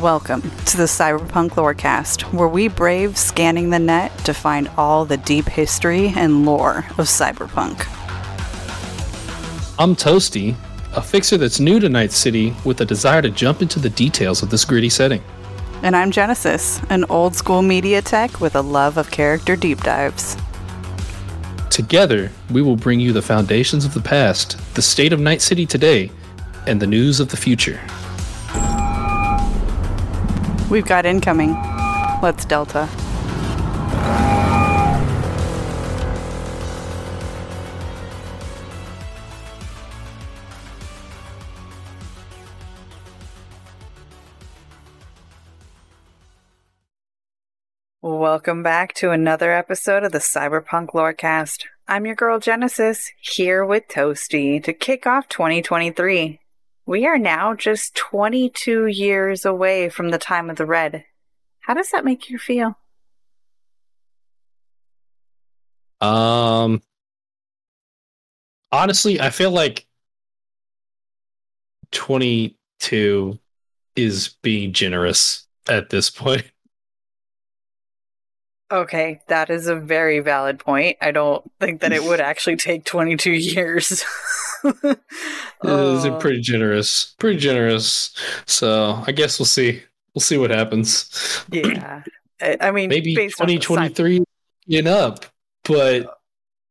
Welcome 0.00 0.42
to 0.42 0.76
the 0.76 0.84
Cyberpunk 0.84 1.50
Lorecast, 1.50 2.22
where 2.32 2.48
we 2.48 2.66
brave 2.66 3.16
scanning 3.16 3.70
the 3.70 3.78
net 3.78 4.16
to 4.24 4.34
find 4.34 4.68
all 4.76 5.04
the 5.04 5.18
deep 5.18 5.46
history 5.46 6.12
and 6.16 6.44
lore 6.44 6.78
of 6.98 7.06
cyberpunk. 7.06 7.86
I'm 9.78 9.94
Toasty, 9.94 10.56
a 10.96 11.00
fixer 11.00 11.36
that's 11.36 11.60
new 11.60 11.78
to 11.78 11.88
Night 11.88 12.10
City 12.10 12.56
with 12.64 12.80
a 12.80 12.84
desire 12.84 13.22
to 13.22 13.30
jump 13.30 13.62
into 13.62 13.78
the 13.78 13.88
details 13.90 14.42
of 14.42 14.50
this 14.50 14.64
gritty 14.64 14.88
setting. 14.88 15.22
And 15.84 15.94
I'm 15.94 16.10
Genesis, 16.10 16.80
an 16.90 17.04
old 17.04 17.36
school 17.36 17.62
media 17.62 18.02
tech 18.02 18.40
with 18.40 18.56
a 18.56 18.62
love 18.62 18.96
of 18.96 19.12
character 19.12 19.54
deep 19.54 19.80
dives. 19.82 20.36
Together, 21.70 22.32
we 22.50 22.62
will 22.62 22.76
bring 22.76 22.98
you 22.98 23.12
the 23.12 23.22
foundations 23.22 23.84
of 23.84 23.94
the 23.94 24.00
past, 24.00 24.56
the 24.74 24.82
state 24.82 25.12
of 25.12 25.20
Night 25.20 25.40
City 25.40 25.64
today, 25.64 26.10
and 26.66 26.82
the 26.82 26.86
news 26.86 27.20
of 27.20 27.28
the 27.28 27.36
future. 27.36 27.80
We've 30.74 30.84
got 30.84 31.06
incoming. 31.06 31.52
Let's 32.20 32.44
Delta. 32.44 32.88
Welcome 48.02 48.64
back 48.64 48.94
to 48.94 49.12
another 49.12 49.52
episode 49.52 50.02
of 50.02 50.10
the 50.10 50.18
Cyberpunk 50.18 50.88
Lorecast. 50.88 51.66
I'm 51.86 52.04
your 52.04 52.16
girl 52.16 52.40
Genesis, 52.40 53.12
here 53.20 53.64
with 53.64 53.86
Toasty 53.86 54.60
to 54.64 54.72
kick 54.72 55.06
off 55.06 55.28
2023. 55.28 56.40
We 56.86 57.06
are 57.06 57.18
now 57.18 57.54
just 57.54 57.94
22 57.94 58.86
years 58.86 59.44
away 59.44 59.88
from 59.88 60.10
the 60.10 60.18
time 60.18 60.50
of 60.50 60.56
the 60.56 60.66
red. 60.66 61.04
How 61.60 61.72
does 61.72 61.90
that 61.90 62.04
make 62.04 62.28
you 62.28 62.38
feel? 62.38 62.78
Um 66.00 66.82
honestly, 68.70 69.20
I 69.20 69.30
feel 69.30 69.50
like 69.50 69.86
22 71.92 73.38
is 73.96 74.28
being 74.42 74.72
generous 74.72 75.46
at 75.68 75.90
this 75.90 76.10
point. 76.10 76.50
Okay, 78.72 79.20
that 79.28 79.50
is 79.50 79.68
a 79.68 79.76
very 79.76 80.18
valid 80.18 80.58
point. 80.58 80.96
I 81.00 81.12
don't 81.12 81.48
think 81.60 81.82
that 81.82 81.92
it 81.92 82.02
would 82.02 82.18
actually 82.18 82.56
take 82.56 82.84
22 82.84 83.30
years. 83.30 84.04
It 85.64 85.70
is 85.70 86.22
pretty 86.22 86.40
generous. 86.40 87.14
Pretty 87.18 87.38
generous. 87.38 88.14
So 88.46 89.02
I 89.06 89.12
guess 89.12 89.38
we'll 89.38 89.46
see. 89.46 89.82
We'll 90.14 90.20
see 90.20 90.36
what 90.36 90.50
happens. 90.50 91.44
Yeah. 91.50 92.02
I 92.40 92.70
mean, 92.70 92.90
Maybe 92.90 93.14
based 93.14 93.40
on 93.40 93.46
the 93.46 93.58
2023 93.58 94.24
in 94.68 94.86
up, 94.86 95.24
but 95.64 96.18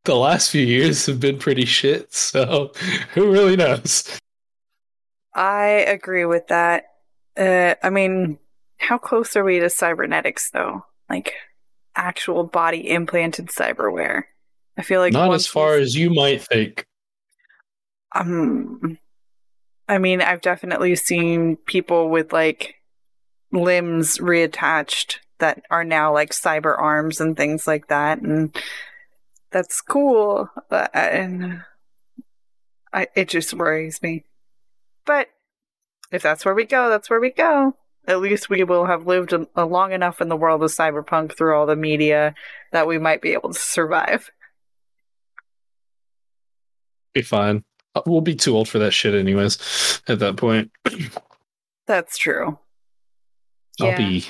the 0.05 0.15
last 0.15 0.51
few 0.51 0.65
years 0.65 1.05
have 1.07 1.19
been 1.19 1.37
pretty 1.37 1.65
shit. 1.65 2.13
So 2.13 2.71
who 3.13 3.31
really 3.31 3.55
knows? 3.55 4.19
I 5.33 5.65
agree 5.65 6.25
with 6.25 6.47
that. 6.47 6.85
Uh, 7.35 7.75
I 7.81 7.89
mean, 7.89 8.37
how 8.77 8.97
close 8.97 9.35
are 9.35 9.43
we 9.43 9.59
to 9.59 9.69
cybernetics, 9.69 10.51
though? 10.51 10.85
Like 11.09 11.33
actual 11.95 12.43
body 12.43 12.89
implanted 12.89 13.47
cyberware. 13.47 14.23
I 14.77 14.81
feel 14.81 14.99
like 14.99 15.13
Not 15.13 15.33
as 15.33 15.47
far 15.47 15.75
as 15.75 15.95
you 15.95 16.09
might 16.09 16.41
think. 16.43 16.85
Um, 18.13 18.97
I 19.87 19.97
mean, 19.97 20.21
I've 20.21 20.41
definitely 20.41 20.95
seen 20.95 21.57
people 21.65 22.09
with 22.09 22.31
like 22.31 22.75
limbs 23.51 24.17
reattached 24.17 25.17
that 25.39 25.63
are 25.69 25.83
now 25.83 26.13
like 26.13 26.31
cyber 26.31 26.79
arms 26.79 27.19
and 27.19 27.35
things 27.35 27.67
like 27.67 27.87
that, 27.87 28.21
and 28.21 28.55
that's 29.51 29.81
cool. 29.81 30.49
And 30.71 31.61
I, 32.93 33.07
it 33.15 33.29
just 33.29 33.53
worries 33.53 34.01
me. 34.01 34.23
But 35.05 35.27
if 36.11 36.21
that's 36.21 36.45
where 36.45 36.55
we 36.55 36.65
go, 36.65 36.89
that's 36.89 37.09
where 37.09 37.19
we 37.19 37.31
go. 37.31 37.75
At 38.07 38.19
least 38.21 38.49
we 38.49 38.63
will 38.63 38.85
have 38.85 39.07
lived 39.07 39.33
a, 39.33 39.47
a 39.55 39.65
long 39.65 39.93
enough 39.93 40.21
in 40.21 40.29
the 40.29 40.35
world 40.35 40.61
of 40.63 40.71
cyberpunk 40.71 41.37
through 41.37 41.57
all 41.57 41.65
the 41.65 41.75
media 41.75 42.35
that 42.71 42.87
we 42.87 42.97
might 42.97 43.21
be 43.21 43.33
able 43.33 43.53
to 43.53 43.59
survive. 43.59 44.29
Be 47.13 47.21
fine. 47.21 47.63
Uh, 47.95 48.01
We'll 48.05 48.21
be 48.21 48.35
too 48.35 48.55
old 48.55 48.67
for 48.67 48.79
that 48.79 48.91
shit, 48.91 49.13
anyways. 49.13 50.01
At 50.07 50.19
that 50.19 50.37
point, 50.37 50.71
That's 51.87 52.17
true. 52.17 52.57
I'll 53.81 53.97
be. 53.97 54.25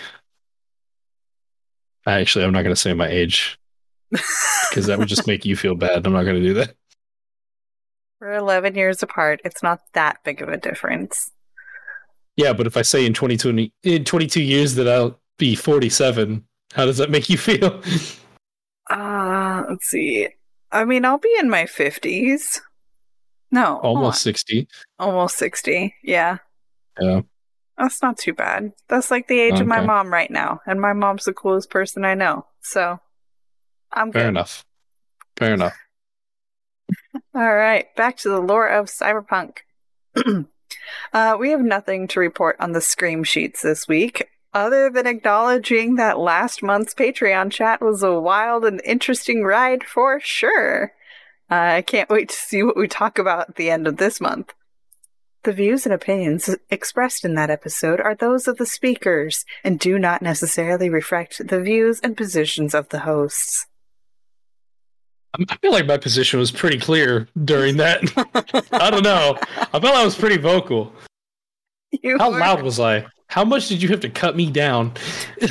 Actually, 2.06 2.46
I'm 2.46 2.51
not 2.51 2.63
going 2.63 2.75
to 2.75 2.79
say 2.79 2.94
my 2.94 3.07
age 3.07 3.57
because 4.12 4.88
that 4.88 5.00
would 5.00 5.07
just 5.07 5.28
make 5.28 5.46
you 5.46 5.56
feel 5.56 5.75
bad. 5.75 6.06
I'm 6.06 6.13
not 6.13 6.24
going 6.24 6.41
to 6.41 6.47
do 6.47 6.53
that. 6.56 6.75
We're 8.19 8.34
11 8.34 8.75
years 8.75 9.03
apart. 9.03 9.41
It's 9.46 9.63
not 9.63 9.81
that 9.94 10.18
big 10.24 10.41
of 10.41 10.50
a 10.50 10.57
difference. 10.57 11.31
Yeah, 12.35 12.53
but 12.53 12.68
if 12.68 12.78
I 12.78 12.81
say 12.81 13.06
in 13.06 13.13
2020, 13.13 13.72
in 13.84 14.06
22 14.06 14.41
years 14.41 14.75
that 14.75 14.88
I'll 14.88 15.19
be 15.38 15.56
47, 15.56 16.45
how 16.74 16.85
does 16.85 16.97
that 16.97 17.09
make 17.12 17.30
you 17.30 17.38
feel? 17.38 17.81
Uh, 18.90 19.63
let's 19.69 19.88
see. 19.88 20.28
I 20.69 20.84
mean, 20.84 21.06
I'll 21.06 21.18
be 21.18 21.34
in 21.40 21.50
my 21.50 21.63
50s. 21.63 22.59
No, 23.53 23.77
Almost 23.83 24.23
60. 24.23 24.67
almost 24.97 25.37
60. 25.37 25.93
Yeah. 26.03 26.39
Yeah. 26.99 27.21
That's 27.77 28.01
not 28.01 28.17
too 28.17 28.33
bad. 28.33 28.71
That's 28.89 29.11
like 29.11 29.27
the 29.27 29.39
age 29.39 29.59
of 29.59 29.67
my 29.67 29.79
mom 29.85 30.11
right 30.11 30.29
now, 30.31 30.61
and 30.65 30.81
my 30.81 30.93
mom's 30.93 31.25
the 31.25 31.33
coolest 31.33 31.69
person 31.69 32.03
I 32.03 32.15
know. 32.15 32.47
So, 32.61 32.99
I'm 33.91 34.11
Fair 34.11 34.23
good. 34.23 34.29
enough. 34.29 34.65
Fair 35.37 35.53
enough. 35.53 35.75
All 37.35 37.53
right, 37.55 37.85
back 37.95 38.17
to 38.17 38.29
the 38.29 38.39
lore 38.41 38.67
of 38.67 38.87
cyberpunk. 38.87 39.57
uh, 41.13 41.37
we 41.39 41.49
have 41.51 41.61
nothing 41.61 42.07
to 42.09 42.19
report 42.19 42.55
on 42.59 42.71
the 42.71 42.81
scream 42.81 43.23
sheets 43.23 43.61
this 43.61 43.87
week, 43.87 44.27
other 44.53 44.89
than 44.89 45.05
acknowledging 45.07 45.95
that 45.95 46.19
last 46.19 46.63
month's 46.63 46.93
Patreon 46.95 47.51
chat 47.51 47.81
was 47.81 48.01
a 48.01 48.19
wild 48.19 48.65
and 48.65 48.81
interesting 48.83 49.43
ride 49.43 49.83
for 49.83 50.19
sure. 50.19 50.93
I 51.53 51.81
can't 51.81 52.09
wait 52.09 52.29
to 52.29 52.35
see 52.35 52.63
what 52.63 52.77
we 52.77 52.87
talk 52.87 53.19
about 53.19 53.49
at 53.49 53.55
the 53.55 53.69
end 53.69 53.87
of 53.87 53.97
this 53.97 54.19
month. 54.21 54.53
The 55.43 55.51
views 55.53 55.85
and 55.85 55.93
opinions 55.93 56.50
expressed 56.69 57.25
in 57.25 57.35
that 57.35 57.50
episode 57.50 58.00
are 58.00 58.15
those 58.15 58.47
of 58.47 58.57
the 58.57 58.65
speakers 58.65 59.44
and 59.63 59.77
do 59.79 60.00
not 60.00 60.21
necessarily 60.21 60.89
reflect 60.89 61.45
the 61.47 61.59
views 61.61 62.00
and 62.00 62.15
positions 62.15 62.73
of 62.73 62.89
the 62.89 63.00
hosts. 63.00 63.65
I'm- 65.38 65.45
I 65.50 65.57
feel 65.57 65.71
like 65.71 65.85
my 65.88 65.97
position 65.97 66.39
was 66.39 66.51
pretty 66.51 66.77
clear 66.79 67.27
during 67.44 67.77
that. 67.77 68.01
I 68.71 68.89
don't 68.89 69.03
know. 69.03 69.38
I 69.73 69.79
felt 69.79 69.85
I 69.95 70.06
was 70.06 70.15
pretty 70.15 70.38
vocal. 70.38 70.94
You 72.01 72.17
How 72.17 72.31
were- 72.31 72.39
loud 72.39 72.63
was 72.63 72.79
I? 72.79 73.06
How 73.27 73.45
much 73.45 73.67
did 73.67 73.79
you 73.83 73.89
have 73.89 73.99
to 73.99 74.09
cut 74.09 74.35
me 74.35 74.49
down? 74.49 74.94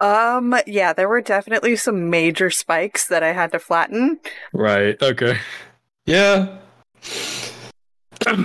Um, 0.00 0.54
yeah, 0.66 0.92
there 0.92 1.08
were 1.08 1.22
definitely 1.22 1.76
some 1.76 2.10
major 2.10 2.50
spikes 2.50 3.08
that 3.08 3.22
I 3.22 3.32
had 3.32 3.52
to 3.52 3.58
flatten. 3.58 4.20
Right. 4.52 5.00
Okay. 5.02 5.38
Yeah. 6.04 6.58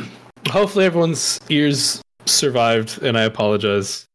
Hopefully 0.50 0.86
everyone's 0.86 1.40
ears 1.50 2.02
survived, 2.26 3.02
and 3.04 3.18
I 3.18 3.24
apologize 3.24 4.08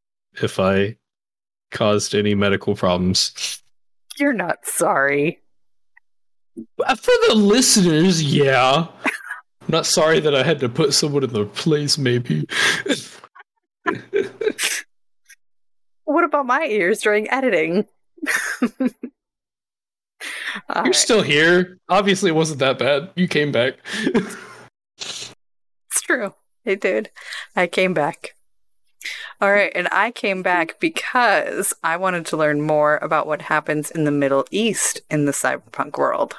if 0.43 0.59
I 0.59 0.97
caused 1.71 2.15
any 2.15 2.35
medical 2.35 2.75
problems. 2.75 3.63
You're 4.19 4.33
not 4.33 4.65
sorry. 4.65 5.41
Uh, 6.85 6.95
For 6.95 7.13
the 7.29 7.35
listeners, 7.35 8.23
yeah. 8.23 8.87
I'm 9.05 9.11
not 9.69 9.87
sorry 9.87 10.21
that 10.21 10.35
I 10.35 10.43
had 10.43 10.59
to 10.61 10.69
put 10.69 10.95
someone 10.95 11.25
in 11.25 11.33
their 11.33 11.45
place, 11.45 11.99
maybe. 11.99 12.47
What 16.07 16.25
about 16.25 16.47
my 16.47 16.65
ears 16.65 17.01
during 17.03 17.31
editing? 17.31 17.85
You're 18.81 18.91
right. 20.75 20.95
still 20.95 21.23
here. 21.23 21.79
Obviously, 21.89 22.31
it 22.31 22.35
wasn't 22.35 22.61
that 22.61 22.79
bad. 22.79 23.11
You 23.15 23.29
came 23.29 23.53
back. 23.53 23.75
It's 24.99 26.01
true. 26.03 26.33
I 26.65 26.75
did. 26.75 27.11
I 27.55 27.67
came 27.67 27.93
back. 27.93 28.35
All 29.41 29.53
right, 29.53 29.71
and 29.75 29.89
I 29.93 30.11
came 30.11 30.43
back 30.43 30.81
because 30.81 31.75
I 31.85 31.97
wanted 31.97 32.25
to 32.27 32.37
learn 32.37 32.63
more 32.63 32.97
about 32.99 33.27
what 33.27 33.43
happens 33.43 33.91
in 33.91 34.05
the 34.05 34.11
Middle 34.11 34.47
East 34.51 35.03
in 35.11 35.27
the 35.27 35.33
cyberpunk 35.33 35.99
world. 35.99 36.37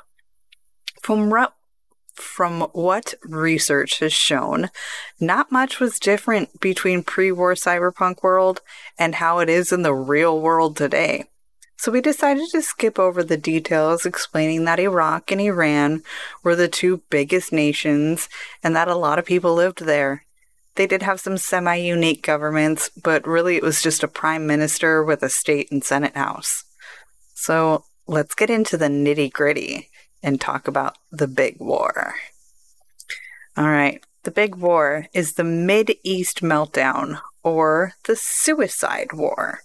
From 1.02 1.34
ru- 1.34 1.46
from 2.18 2.62
what 2.74 3.14
research 3.24 4.00
has 4.00 4.14
shown, 4.14 4.70
not 5.20 5.52
much 5.52 5.80
was 5.80 6.00
different 6.00 6.60
between 6.60 7.04
pre-war 7.04 7.54
cyberpunk 7.54 8.24
world 8.24 8.62
and 8.98 9.16
how 9.16 9.40
it 9.40 9.50
is 9.50 9.72
in 9.72 9.84
the 9.84 9.94
real 9.94 10.40
world 10.40 10.76
today. 10.76 11.26
So 11.78 11.92
we 11.92 12.02
decided 12.02 12.50
to 12.52 12.62
skip 12.64 12.98
over 12.98 13.24
the 13.24 13.38
details 13.38 14.06
explaining 14.06 14.66
that 14.66 14.80
Iraq 14.80 15.32
and 15.32 15.40
Iran 15.40 16.02
were 16.44 16.56
the 16.56 16.68
two 16.68 17.04
biggest 17.12 17.54
nations 17.54 18.28
and 18.64 18.76
that 18.76 18.88
a 18.88 18.96
lot 18.96 19.20
of 19.20 19.26
people 19.26 19.54
lived 19.54 19.86
there. 19.86 20.26
They 20.76 20.88
did 20.88 21.04
have 21.04 21.20
some 21.20 21.38
semi 21.38 21.76
unique 21.76 22.24
governments, 22.24 22.90
but 22.90 23.28
really 23.28 23.58
it 23.58 23.64
was 23.64 23.82
just 23.82 24.04
a 24.04 24.08
prime 24.08 24.48
minister 24.48 25.04
with 25.04 25.22
a 25.22 25.30
state 25.30 25.72
and 25.72 25.84
senate 25.84 26.16
house. 26.16 26.64
So 27.36 27.84
let's 28.08 28.34
get 28.34 28.50
into 28.50 28.78
the 28.78 28.88
nitty 28.88 29.32
gritty 29.32 29.90
and 30.22 30.40
talk 30.40 30.68
about 30.68 30.98
the 31.12 31.28
big 31.28 31.58
war. 31.60 32.16
All 33.56 33.70
right, 33.70 34.04
the 34.24 34.32
big 34.32 34.56
war 34.56 35.08
is 35.14 35.34
the 35.34 35.44
Mid 35.44 35.96
East 36.04 36.42
meltdown 36.42 37.20
or 37.44 37.94
the 38.06 38.16
Suicide 38.16 39.14
War. 39.14 39.60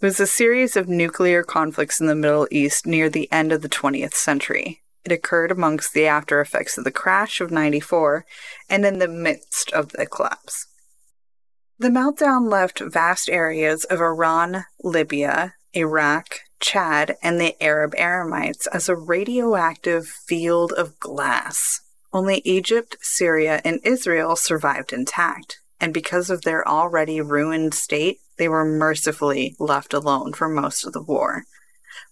It 0.00 0.04
was 0.04 0.20
a 0.20 0.26
series 0.26 0.76
of 0.76 0.88
nuclear 0.88 1.42
conflicts 1.42 2.00
in 2.00 2.06
the 2.06 2.14
Middle 2.14 2.46
East 2.50 2.86
near 2.86 3.08
the 3.08 3.30
end 3.32 3.52
of 3.52 3.62
the 3.62 3.68
20th 3.68 4.14
century. 4.14 4.82
It 5.06 5.12
occurred 5.12 5.52
amongst 5.52 5.94
the 5.94 6.06
after 6.06 6.40
effects 6.40 6.76
of 6.76 6.84
the 6.84 6.90
crash 6.90 7.40
of 7.40 7.50
94 7.50 8.26
and 8.68 8.84
in 8.84 8.98
the 8.98 9.08
midst 9.08 9.72
of 9.72 9.92
the 9.92 10.04
collapse. 10.04 10.66
The 11.78 11.88
meltdown 11.88 12.50
left 12.50 12.80
vast 12.80 13.28
areas 13.28 13.84
of 13.84 14.00
Iran, 14.00 14.64
Libya, 14.82 15.54
Iraq, 15.72 16.40
Chad, 16.60 17.16
and 17.22 17.40
the 17.40 17.60
Arab 17.62 17.94
Emirates 17.94 18.66
as 18.72 18.88
a 18.88 18.96
radioactive 18.96 20.06
field 20.06 20.72
of 20.72 20.98
glass. 20.98 21.80
Only 22.12 22.40
Egypt, 22.44 22.96
Syria, 23.00 23.60
and 23.64 23.80
Israel 23.84 24.36
survived 24.36 24.92
intact, 24.92 25.60
and 25.80 25.92
because 25.92 26.30
of 26.30 26.42
their 26.42 26.66
already 26.66 27.20
ruined 27.20 27.74
state, 27.74 28.18
they 28.38 28.48
were 28.48 28.64
mercifully 28.64 29.54
left 29.58 29.92
alone 29.92 30.32
for 30.32 30.48
most 30.48 30.86
of 30.86 30.92
the 30.92 31.02
war. 31.02 31.44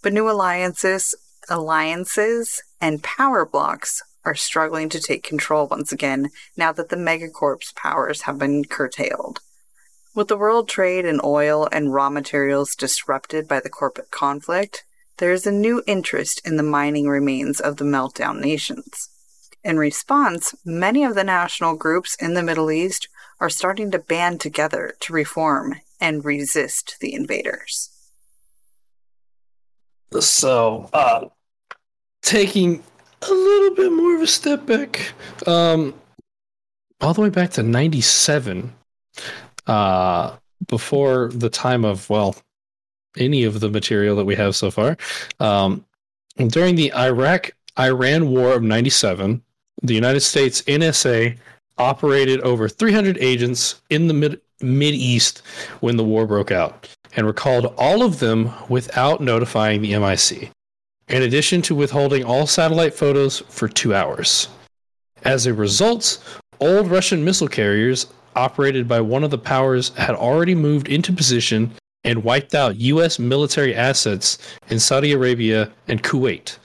But 0.02 0.12
new 0.12 0.29
alliances, 0.29 1.14
alliances, 1.49 2.62
and 2.81 3.02
power 3.02 3.47
blocks 3.47 4.02
are 4.25 4.35
struggling 4.35 4.88
to 4.90 5.00
take 5.00 5.23
control 5.23 5.67
once 5.69 5.93
again 5.93 6.31
now 6.56 6.73
that 6.73 6.88
the 6.88 6.97
megacorp's 6.97 7.73
powers 7.73 8.23
have 8.23 8.38
been 8.38 8.64
curtailed. 8.64 9.40
With 10.14 10.28
the 10.28 10.37
world 10.37 10.69
trade 10.69 11.05
in 11.05 11.20
oil 11.25 11.69
and 11.72 11.93
raw 11.93 12.08
materials 12.08 12.76
disrupted 12.76 13.49
by 13.49 13.58
the 13.58 13.69
corporate 13.69 14.12
conflict, 14.12 14.84
there 15.19 15.32
is 15.32 15.44
a 15.44 15.50
new 15.50 15.82
interest 15.88 16.40
in 16.44 16.56
the 16.56 16.62
mining 16.62 17.08
remains 17.08 17.61
of 17.61 17.78
the 17.78 17.84
meltdown 17.84 18.40
nations. 18.40 19.08
In 19.64 19.76
response, 19.76 20.55
many 20.64 21.02
of 21.02 21.16
the 21.16 21.25
national 21.25 21.75
groups 21.75 22.14
in 22.20 22.34
the 22.34 22.44
Middle 22.44 22.70
East 22.70 23.08
are 23.40 23.50
starting 23.50 23.90
to 23.90 23.99
band 23.99 24.40
together 24.40 24.94
to 25.00 25.12
reform 25.12 25.81
and 26.00 26.25
resist 26.25 26.96
the 27.00 27.12
invaders. 27.12 27.90
So, 30.20 30.90
uh, 30.93 31.26
taking 32.22 32.84
a 33.22 33.32
little 33.32 33.75
bit 33.75 33.90
more 33.90 34.14
of 34.14 34.22
a 34.22 34.28
step 34.28 34.64
back, 34.64 35.12
um, 35.49 35.93
all 37.00 37.14
the 37.14 37.22
way 37.22 37.31
back 37.31 37.50
to 37.52 37.64
97, 37.64 38.72
uh, 39.66 40.37
before 40.69 41.31
the 41.32 41.50
time 41.50 41.84
of, 41.84 42.08
well, 42.11 42.37
any 43.16 43.44
of 43.44 43.61
the 43.61 43.70
material 43.70 44.16
that 44.16 44.25
we 44.25 44.34
have 44.34 44.56
so 44.56 44.70
far. 44.70 44.96
Um, 45.40 45.84
during 46.49 46.75
the 46.75 46.93
Iraq 46.94 47.52
Iran 47.78 48.31
War 48.31 48.52
of 48.52 48.62
97, 48.62 49.43
the 49.82 49.94
United 49.94 50.20
States 50.20 50.62
NSA 50.62 51.37
operated 51.78 52.40
over 52.40 52.69
300 52.69 53.19
agents 53.19 53.82
in 53.90 54.06
the 54.08 54.14
mid, 54.14 54.40
East 54.61 55.43
when 55.81 55.96
the 55.96 56.05
war 56.05 56.26
broke 56.26 56.50
out 56.50 56.88
and 57.16 57.26
recalled 57.26 57.75
all 57.76 58.02
of 58.02 58.19
them 58.19 58.50
without 58.69 59.20
notifying 59.20 59.82
the 59.82 59.99
MIC, 59.99 60.50
in 61.08 61.22
addition 61.22 61.61
to 61.62 61.75
withholding 61.75 62.25
all 62.25 62.46
satellite 62.46 62.94
photos 62.94 63.40
for 63.49 63.69
two 63.69 63.94
hours. 63.94 64.49
As 65.25 65.46
a 65.46 65.52
result, 65.52 66.22
old 66.61 66.88
Russian 66.88 67.25
missile 67.25 67.49
carriers 67.49 68.06
operated 68.37 68.87
by 68.89 69.01
one 69.01 69.25
of 69.25 69.31
the 69.31 69.39
powers 69.39 69.91
had 69.97 70.15
already 70.15 70.55
moved 70.55 70.89
into 70.89 71.13
position 71.13 71.73
and 72.05 72.23
wiped 72.23 72.55
out 72.55 72.77
U.S. 72.77 73.19
military 73.19 73.75
assets 73.75 74.39
in 74.69 74.79
Saudi 74.79 75.13
Arabia 75.13 75.73
and 75.89 76.03
Kuwait. 76.03 76.59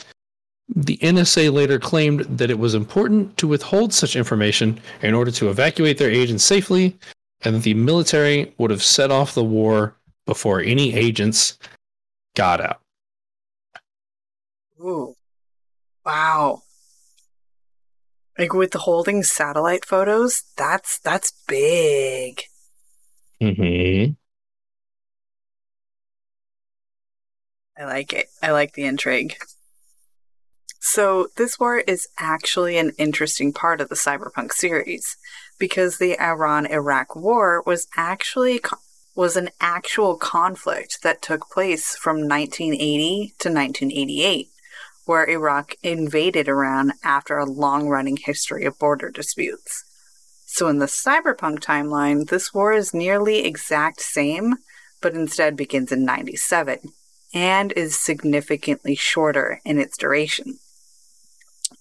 The 0.76 0.98
NSA 0.98 1.52
later 1.52 1.80
claimed 1.80 2.22
that 2.22 2.52
it 2.52 2.60
was 2.60 2.76
important 2.76 3.36
to 3.38 3.48
withhold 3.48 3.94
such 3.94 4.16
information 4.16 4.80
in 5.02 5.14
order 5.14 5.32
to 5.32 5.50
evacuate 5.50 5.98
their 5.98 6.12
agents 6.12 6.44
safely, 6.44 6.98
and 7.42 7.56
that 7.56 7.64
the 7.64 7.74
military 7.74 8.54
would 8.58 8.70
have 8.70 8.84
set 8.84 9.12
off 9.12 9.34
the 9.34 9.44
war 9.44 9.96
before 10.26 10.62
any 10.62 10.94
agents 10.94 11.58
got 12.36 12.62
out. 12.62 12.82
Ooh. 14.82 15.16
Wow. 16.06 16.62
Like 18.40 18.54
with 18.54 18.72
the 18.72 18.80
holding 18.80 19.22
satellite 19.22 19.84
photos, 19.84 20.46
that's 20.56 20.98
that's 21.00 21.34
big. 21.46 22.44
Mm-hmm. 23.42 24.14
I 27.78 27.86
like 27.86 28.14
it. 28.14 28.28
I 28.42 28.52
like 28.52 28.74
the 28.74 28.86
intrigue. 28.86 29.36
So, 30.80 31.28
this 31.36 31.60
war 31.60 31.80
is 31.80 32.08
actually 32.18 32.78
an 32.78 32.94
interesting 32.98 33.52
part 33.52 33.82
of 33.82 33.90
the 33.90 33.96
Cyberpunk 33.96 34.54
series 34.54 35.18
because 35.60 35.98
the 35.98 36.18
Iran-Iraq 36.18 37.18
war 37.18 37.62
was 37.66 37.88
actually 37.98 38.62
was 39.16 39.36
an 39.36 39.50
actual 39.60 40.16
conflict 40.16 41.04
that 41.04 41.22
took 41.22 41.50
place 41.50 41.98
from 41.98 42.20
1980 42.20 43.34
to 43.40 43.50
1988 43.50 44.48
where 45.10 45.28
Iraq 45.28 45.74
invaded 45.82 46.48
Iran 46.48 46.94
after 47.04 47.40
a 47.40 47.44
long-running 47.44 48.18
history 48.18 48.64
of 48.64 48.78
border 48.78 49.10
disputes. 49.10 49.84
So 50.46 50.68
in 50.68 50.78
the 50.78 50.86
Cyberpunk 50.86 51.62
timeline, 51.62 52.30
this 52.30 52.54
war 52.54 52.74
is 52.74 52.94
nearly 52.94 53.40
exact 53.40 54.02
same, 54.02 54.58
but 55.02 55.16
instead 55.16 55.58
begins 55.58 55.92
in 55.92 56.06
97 56.06 56.94
and 57.34 57.72
is 57.72 58.00
significantly 58.00 58.94
shorter 58.94 59.60
in 59.66 59.80
its 59.80 59.98
duration. 59.98 60.60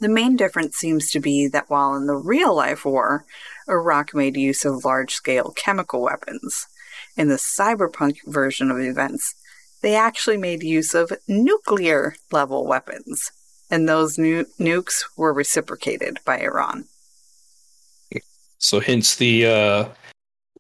The 0.01 0.09
main 0.09 0.35
difference 0.35 0.77
seems 0.77 1.11
to 1.11 1.21
be 1.21 1.49
that 1.49 1.69
while 1.69 1.95
in 1.97 2.07
the 2.07 2.17
real 2.17 2.57
life 2.57 2.87
war, 2.87 3.27
Iraq 3.69 4.15
made 4.15 4.39
use 4.39 4.65
of 4.65 4.87
large 4.87 5.13
scale 5.13 5.53
chemical 5.55 6.01
weapons, 6.01 6.67
in 7.15 7.29
the 7.29 7.35
cyberpunk 7.35 8.21
version 8.25 8.71
of 8.71 8.79
events, 8.79 9.35
they 9.83 9.95
actually 9.95 10.37
made 10.37 10.63
use 10.63 10.95
of 10.95 11.13
nuclear 11.27 12.15
level 12.33 12.67
weapons, 12.67 13.31
and 13.71 13.89
those 13.89 14.19
nu- 14.19 14.47
nukes 14.59 15.05
were 15.17 15.33
reciprocated 15.33 16.19
by 16.25 16.39
Iran. 16.41 16.85
So, 18.59 18.81
hence 18.81 19.17
the 19.17 19.47
uh, 19.47 19.89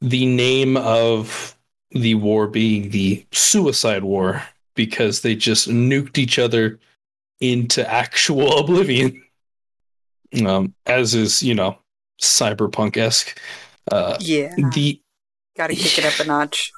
the 0.00 0.26
name 0.26 0.76
of 0.76 1.56
the 1.90 2.14
war 2.14 2.46
being 2.46 2.90
the 2.90 3.26
Suicide 3.32 4.04
War 4.04 4.42
because 4.74 5.22
they 5.22 5.34
just 5.34 5.68
nuked 5.68 6.18
each 6.18 6.38
other 6.38 6.78
into 7.40 7.88
actual 7.90 8.58
oblivion. 8.60 9.22
Um, 10.46 10.74
as 10.86 11.14
is, 11.14 11.42
you 11.42 11.54
know, 11.54 11.78
cyberpunk 12.20 12.96
esque. 12.96 13.40
Uh, 13.90 14.16
Yeah. 14.20 14.54
the 14.72 15.00
Gotta 15.56 15.74
kick 15.74 15.98
it 15.98 16.04
up 16.04 16.20
a 16.20 16.24
notch. 16.24 16.70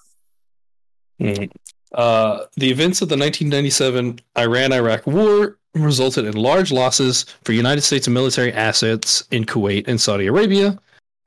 Uh, 1.95 2.45
the 2.57 2.71
events 2.71 3.03
of 3.03 3.09
the 3.09 3.17
1997 3.17 4.21
Iran-Iraq 4.39 5.07
War 5.07 5.59
resulted 5.75 6.25
in 6.25 6.35
large 6.35 6.73
losses 6.73 7.27
for 7.45 7.53
United 7.53 7.83
States 7.83 8.09
military 8.09 8.53
assets 8.53 9.25
in 9.31 9.45
Kuwait 9.45 9.87
and 9.89 10.01
Saudi 10.01 10.27
Arabia, 10.27 10.79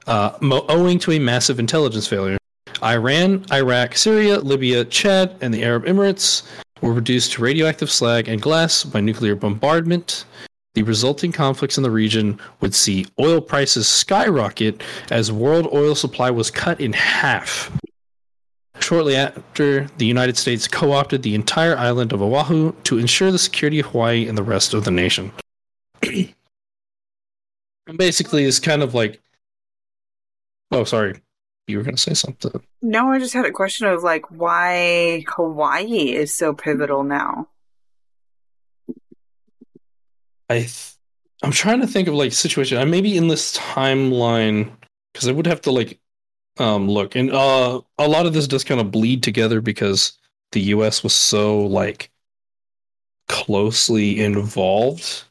uh, 0.08 0.38
mo- 0.42 0.66
owing 0.70 1.00
to 1.00 1.12
a 1.12 1.20
massive 1.20 1.60
intelligence 1.60 2.08
failure. 2.08 2.38
Iran, 2.82 3.46
Iraq, 3.52 3.96
Syria, 3.96 4.40
Libya, 4.40 4.84
Chad, 4.86 5.36
and 5.42 5.54
the 5.54 5.64
Arab 5.64 5.86
Emirates 5.86 6.44
were 6.82 6.94
reduced 6.94 7.34
to 7.34 7.42
radioactive 7.42 7.90
slag 7.90 8.28
and 8.28 8.42
glass 8.42 8.84
by 8.84 9.00
nuclear 9.00 9.36
bombardment. 9.36 10.26
The 10.74 10.84
resulting 10.84 11.32
conflicts 11.32 11.78
in 11.78 11.84
the 11.84 11.92
region 11.92 12.40
would 12.60 12.74
see 12.76 13.06
oil 13.20 13.40
prices 13.40 13.88
skyrocket 13.88 14.82
as 15.12 15.32
world 15.32 15.70
oil 15.72 15.96
supply 15.96 16.32
was 16.32 16.50
cut 16.52 16.82
in 16.82 16.94
half. 16.94 17.72
Shortly 18.80 19.16
after, 19.16 19.88
the 19.98 20.06
United 20.06 20.38
States 20.38 20.68
co 20.68 20.92
opted 20.92 21.24
the 21.24 21.36
entire 21.36 21.78
island 21.78 22.12
of 22.12 22.22
Oahu 22.22 22.74
to 22.84 22.98
ensure 22.98 23.32
the 23.32 23.40
security 23.40 23.80
of 23.80 23.88
Hawaii 23.88 24.28
and 24.28 24.38
the 24.38 24.44
rest 24.44 24.74
of 24.74 24.84
the 24.84 24.92
nation. 24.92 25.32
and 26.04 26.34
Basically, 27.96 28.46
it's 28.46 28.60
kind 28.60 28.84
of 28.84 28.94
like. 28.94 29.22
Oh, 30.72 30.84
sorry. 30.84 31.22
You 31.68 31.78
were 31.78 31.84
going 31.84 31.96
to 31.96 32.02
say 32.02 32.14
something. 32.14 32.52
No, 32.82 33.10
I 33.10 33.20
just 33.20 33.34
had 33.34 33.46
a 33.46 33.52
question 33.52 33.88
of 33.88 34.04
like 34.04 34.30
why 34.30 35.24
Hawaii 35.30 36.14
is 36.14 36.36
so 36.36 36.54
pivotal 36.54 37.04
now. 37.04 37.48
I 40.50 40.60
th- 40.60 40.94
I'm 41.42 41.52
trying 41.52 41.82
to 41.82 41.88
think 41.88 42.08
of 42.08 42.16
like 42.16 42.34
situation. 42.34 42.78
I 42.78 42.86
maybe 42.86 43.16
in 43.16 43.28
this 43.28 43.58
timeline 43.58 44.72
because 45.14 45.28
I 45.28 45.32
would 45.32 45.48
have 45.48 45.62
to 45.62 45.72
like 45.72 46.00
um 46.60 46.88
look 46.88 47.16
and 47.16 47.32
uh 47.32 47.82
a 47.98 48.08
lot 48.08 48.26
of 48.26 48.34
this 48.34 48.48
does 48.48 48.64
kind 48.64 48.80
of 48.80 48.92
bleed 48.92 49.24
together 49.24 49.60
because 49.60 50.18
the 50.52 50.62
US 50.62 51.04
was 51.04 51.14
so 51.14 51.66
like 51.66 52.12
closely 53.28 54.24
involved 54.24 55.24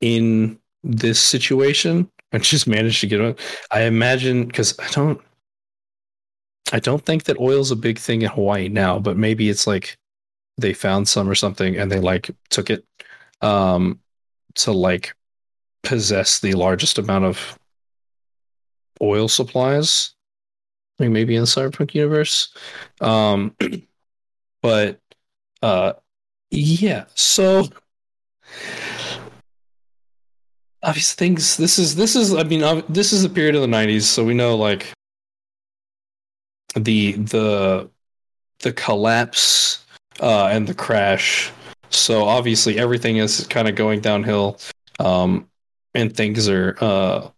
in 0.00 0.58
this 0.82 1.20
situation 1.20 2.10
and 2.32 2.42
just 2.42 2.66
managed 2.66 3.00
to 3.00 3.06
get 3.06 3.20
on. 3.20 3.34
I 3.70 3.82
imagine 3.82 4.46
because 4.46 4.78
I 4.78 4.88
don't 4.90 5.20
I 6.72 6.78
don't 6.78 7.04
think 7.04 7.24
that 7.24 7.40
oil's 7.40 7.72
a 7.72 7.76
big 7.76 7.98
thing 7.98 8.22
in 8.22 8.30
Hawaii 8.30 8.68
now, 8.68 8.98
but 8.98 9.16
maybe 9.16 9.48
it's 9.50 9.66
like 9.66 9.96
they 10.56 10.72
found 10.72 11.08
some 11.08 11.28
or 11.28 11.34
something 11.34 11.76
and 11.76 11.90
they 11.90 12.00
like 12.00 12.30
took 12.50 12.70
it 12.70 12.84
um 13.42 13.98
to 14.54 14.72
like 14.72 15.14
possess 15.82 16.40
the 16.40 16.52
largest 16.52 16.98
amount 16.98 17.24
of 17.24 17.58
oil 19.02 19.28
supplies 19.28 20.14
like 21.00 21.10
maybe 21.10 21.34
in 21.34 21.40
the 21.40 21.46
cyberpunk 21.46 21.94
universe. 21.94 22.54
Um 23.00 23.56
but 24.62 25.00
uh 25.62 25.94
yeah 26.50 27.04
so 27.14 27.66
obvious 30.82 31.12
things 31.12 31.56
this 31.58 31.78
is 31.78 31.94
this 31.94 32.16
is 32.16 32.34
i 32.34 32.42
mean 32.42 32.82
this 32.88 33.12
is 33.12 33.22
the 33.22 33.28
period 33.28 33.54
of 33.54 33.60
the 33.60 33.66
90s 33.68 34.02
so 34.02 34.24
we 34.24 34.32
know 34.32 34.56
like 34.56 34.86
the 36.74 37.12
the 37.12 37.90
the 38.60 38.72
collapse 38.72 39.84
uh 40.20 40.46
and 40.46 40.66
the 40.66 40.74
crash. 40.74 41.50
So 41.90 42.24
obviously 42.24 42.78
everything 42.78 43.16
is 43.16 43.46
kind 43.48 43.68
of 43.68 43.74
going 43.74 44.00
downhill 44.00 44.58
um 44.98 45.48
and 45.94 46.14
things 46.16 46.48
are 46.48 46.76
uh 46.80 47.28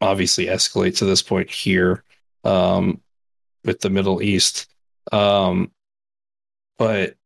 obviously 0.00 0.46
escalate 0.46 0.96
to 0.98 1.04
this 1.04 1.22
point 1.22 1.50
here 1.50 2.04
um 2.44 3.00
with 3.64 3.80
the 3.80 3.90
middle 3.90 4.22
east. 4.22 4.66
Um 5.12 5.70
but 6.78 7.16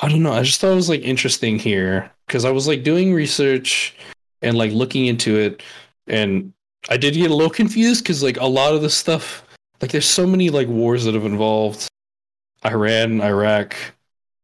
i 0.00 0.08
don't 0.08 0.22
know. 0.22 0.32
I 0.32 0.42
just 0.42 0.60
thought 0.60 0.72
it 0.72 0.76
was 0.76 0.88
like 0.88 1.02
interesting 1.02 1.58
here 1.58 2.10
because 2.26 2.44
i 2.46 2.50
was 2.50 2.66
like 2.66 2.82
doing 2.82 3.12
research 3.12 3.94
and 4.40 4.56
like 4.56 4.72
looking 4.72 5.06
into 5.06 5.38
it 5.38 5.62
and 6.06 6.52
i 6.88 6.96
did 6.96 7.14
get 7.14 7.30
a 7.30 7.34
little 7.34 7.50
confused 7.50 8.02
because 8.02 8.22
like 8.22 8.38
a 8.38 8.46
lot 8.46 8.74
of 8.74 8.80
the 8.80 8.88
stuff 8.88 9.44
like 9.80 9.90
there's 9.90 10.08
so 10.08 10.26
many 10.26 10.48
like 10.48 10.68
wars 10.68 11.04
that 11.04 11.12
have 11.14 11.26
involved 11.26 11.88
iran 12.64 13.20
iraq 13.20 13.76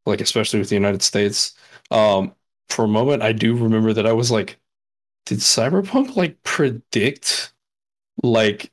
like 0.05 0.21
especially 0.21 0.59
with 0.59 0.69
the 0.69 0.75
united 0.75 1.01
states. 1.01 1.55
Um 1.91 2.33
for 2.69 2.85
a 2.85 2.87
moment 2.87 3.23
i 3.23 3.31
do 3.31 3.55
remember 3.55 3.93
that 3.93 4.05
i 4.05 4.13
was 4.13 4.29
like 4.29 4.57
did 5.25 5.39
cyberpunk 5.39 6.15
like 6.15 6.41
predict 6.43 7.51
like 8.21 8.71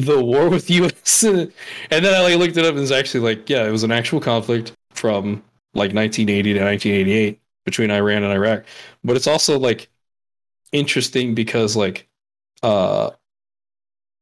the 0.00 0.22
war 0.22 0.48
with 0.48 0.70
us 0.70 1.22
and 1.24 1.50
then 1.90 2.14
i 2.14 2.22
like 2.22 2.38
looked 2.38 2.56
it 2.56 2.64
up 2.64 2.74
and 2.74 2.82
it's 2.82 2.90
actually 2.92 3.20
like 3.20 3.48
yeah 3.48 3.66
it 3.66 3.70
was 3.70 3.82
an 3.82 3.92
actual 3.92 4.20
conflict 4.20 4.72
from 4.90 5.42
like 5.74 5.92
1980 5.92 6.54
to 6.54 6.64
1988 6.64 7.40
between 7.66 7.90
iran 7.90 8.22
and 8.22 8.32
iraq. 8.32 8.64
But 9.04 9.16
it's 9.16 9.26
also 9.26 9.58
like 9.58 9.88
interesting 10.72 11.34
because 11.34 11.76
like 11.76 12.08
uh 12.62 13.10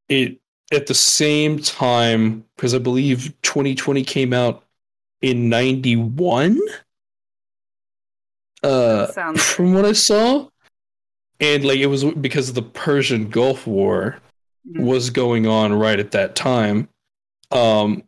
it 0.08 0.40
at 0.72 0.86
the 0.86 0.94
same 0.94 1.58
time 1.58 2.44
because 2.56 2.74
i 2.74 2.78
believe 2.78 3.34
2020 3.42 4.02
came 4.04 4.32
out 4.32 4.64
in 5.22 5.48
91 5.48 6.58
uh 8.62 9.06
from 9.36 9.74
what 9.74 9.84
i 9.84 9.92
saw. 9.92 10.48
And 11.40 11.64
like 11.64 11.78
it 11.78 11.86
was 11.86 12.04
because 12.04 12.48
of 12.48 12.54
the 12.54 12.62
persian 12.62 13.28
gulf 13.28 13.66
war. 13.66 14.18
Was 14.64 15.10
going 15.10 15.46
on 15.46 15.72
right 15.72 16.00
at 16.00 16.12
that 16.12 16.34
time. 16.34 16.88
Um 17.50 18.04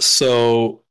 so 0.00 0.82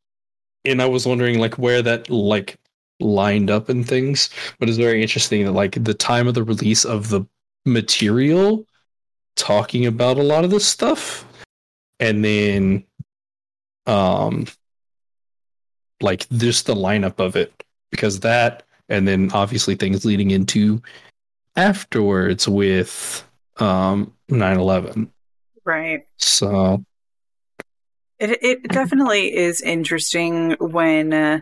and 0.65 0.81
i 0.81 0.86
was 0.86 1.05
wondering 1.05 1.39
like 1.39 1.57
where 1.57 1.81
that 1.81 2.10
like 2.10 2.57
lined 3.00 3.50
up 3.50 3.69
and 3.69 3.88
things 3.88 4.29
but 4.60 4.69
it's 4.69 4.77
very 4.77 5.01
interesting 5.01 5.45
that 5.45 5.51
like 5.51 5.84
the 5.84 5.93
time 5.93 6.27
of 6.27 6.34
the 6.34 6.43
release 6.43 6.86
of 6.86 7.10
the 7.10 7.25
material 7.65 8.65
talking 9.36 9.86
about 9.86 10.17
a 10.17 10.24
lot 10.24 10.43
of 10.43 10.50
this 10.50 10.65
stuff 10.65 11.25
and 12.00 12.24
then 12.24 12.84
um 13.86 14.45
like 16.01 16.27
just 16.29 16.65
the 16.65 16.75
lineup 16.75 17.19
of 17.19 17.36
it 17.36 17.63
because 17.91 18.22
that 18.22 18.63
and 18.88 19.07
then 19.07 19.29
obviously 19.34 19.75
things 19.75 20.05
leading 20.05 20.31
into 20.31 20.81
afterwards 21.57 22.48
with 22.48 23.27
um 23.57 24.13
9-11 24.29 25.09
Right. 25.65 26.03
so 26.17 26.83
It 28.19 28.38
it 28.43 28.63
definitely 28.69 29.35
is 29.35 29.62
interesting 29.62 30.51
when 30.59 31.13
uh, 31.13 31.41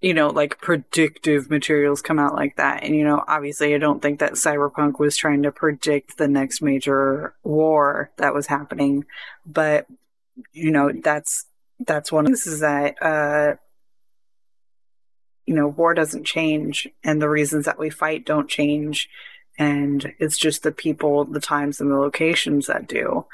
you 0.00 0.12
know 0.12 0.28
like 0.28 0.60
predictive 0.60 1.48
materials 1.50 2.02
come 2.02 2.18
out 2.18 2.34
like 2.34 2.56
that, 2.56 2.82
and 2.84 2.94
you 2.94 3.04
know 3.04 3.24
obviously 3.26 3.74
I 3.74 3.78
don't 3.78 4.02
think 4.02 4.18
that 4.20 4.32
Cyberpunk 4.34 4.98
was 4.98 5.16
trying 5.16 5.42
to 5.44 5.52
predict 5.52 6.18
the 6.18 6.28
next 6.28 6.60
major 6.62 7.34
war 7.42 8.10
that 8.18 8.34
was 8.34 8.46
happening, 8.48 9.04
but 9.46 9.86
you 10.52 10.70
know 10.70 10.92
that's 11.02 11.46
that's 11.86 12.12
one 12.12 12.26
of 12.26 12.32
this 12.32 12.46
is 12.46 12.60
that 12.60 12.96
uh 13.02 13.54
you 15.46 15.54
know 15.54 15.68
war 15.68 15.94
doesn't 15.94 16.24
change. 16.24 16.88
And 17.02 17.20
the 17.20 17.28
reasons 17.30 17.64
that 17.66 17.78
we 17.78 17.88
fight 17.90 18.26
don't 18.26 18.48
change 18.48 19.08
and 19.58 20.12
it's 20.18 20.36
just 20.36 20.62
the 20.62 20.72
people 20.72 21.24
the 21.24 21.40
times 21.40 21.80
and 21.80 21.90
the 21.90 21.96
locations 21.96 22.66
that 22.66 22.88
do 22.88 23.26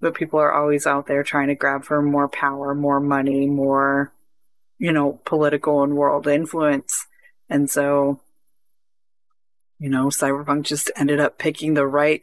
but 0.00 0.14
people 0.14 0.38
are 0.38 0.52
always 0.52 0.86
out 0.86 1.06
there 1.06 1.22
trying 1.22 1.48
to 1.48 1.54
grab 1.54 1.84
for 1.84 2.00
more 2.00 2.28
power, 2.28 2.74
more 2.74 3.00
money, 3.00 3.46
more, 3.46 4.12
you 4.78 4.92
know, 4.92 5.20
political 5.24 5.82
and 5.82 5.96
world 5.96 6.26
influence. 6.26 7.06
And 7.48 7.68
so, 7.68 8.20
you 9.78 9.88
know, 9.88 10.06
Cyberpunk 10.06 10.64
just 10.64 10.90
ended 10.96 11.20
up 11.20 11.38
picking 11.38 11.74
the 11.74 11.86
right 11.86 12.22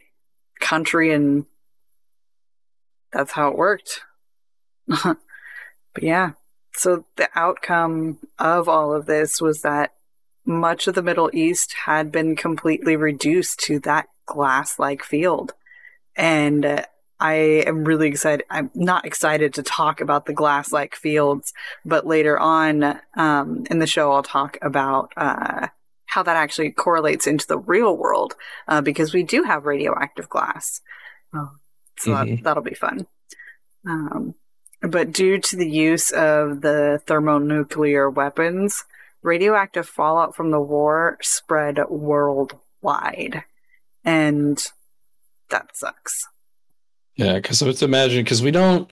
country 0.60 1.12
and 1.12 1.44
that's 3.12 3.32
how 3.32 3.48
it 3.48 3.58
worked. 3.58 4.00
but 4.86 5.18
yeah, 6.00 6.32
so 6.74 7.04
the 7.16 7.28
outcome 7.34 8.18
of 8.38 8.68
all 8.68 8.94
of 8.94 9.06
this 9.06 9.40
was 9.40 9.62
that 9.62 9.92
much 10.46 10.86
of 10.86 10.94
the 10.94 11.02
Middle 11.02 11.30
East 11.32 11.74
had 11.84 12.12
been 12.12 12.36
completely 12.36 12.96
reduced 12.96 13.60
to 13.60 13.78
that 13.80 14.08
glass 14.26 14.78
like 14.78 15.02
field. 15.02 15.52
And 16.16 16.64
uh, 16.64 16.84
I 17.18 17.34
am 17.66 17.84
really 17.84 18.08
excited. 18.08 18.44
I'm 18.50 18.70
not 18.74 19.04
excited 19.06 19.54
to 19.54 19.62
talk 19.62 20.00
about 20.00 20.26
the 20.26 20.32
glass 20.32 20.72
like 20.72 20.94
fields, 20.94 21.52
but 21.84 22.06
later 22.06 22.38
on 22.38 23.00
um, 23.16 23.64
in 23.70 23.78
the 23.78 23.86
show, 23.86 24.12
I'll 24.12 24.22
talk 24.22 24.58
about 24.62 25.12
uh, 25.16 25.68
how 26.06 26.22
that 26.22 26.36
actually 26.36 26.70
correlates 26.70 27.26
into 27.26 27.46
the 27.46 27.58
real 27.58 27.96
world 27.96 28.34
uh, 28.68 28.80
because 28.80 29.12
we 29.12 29.22
do 29.22 29.42
have 29.42 29.66
radioactive 29.66 30.28
glass. 30.28 30.80
Oh, 31.34 31.50
so 31.98 32.10
Mhm. 32.10 32.36
that, 32.36 32.44
that'll 32.44 32.62
be 32.62 32.74
fun. 32.74 33.06
Um, 33.86 34.34
but 34.82 35.12
due 35.12 35.38
to 35.38 35.56
the 35.56 35.68
use 35.68 36.10
of 36.10 36.60
the 36.60 37.00
thermonuclear 37.06 38.10
weapons, 38.10 38.84
radioactive 39.26 39.88
fallout 39.88 40.34
from 40.34 40.50
the 40.50 40.60
war 40.60 41.18
spread 41.20 41.78
worldwide. 41.88 43.42
And 44.04 44.58
that 45.50 45.76
sucks. 45.76 46.26
Yeah, 47.16 47.34
because 47.34 47.60
let's 47.62 47.82
imagine 47.82 48.22
because 48.22 48.42
we 48.42 48.50
don't, 48.50 48.90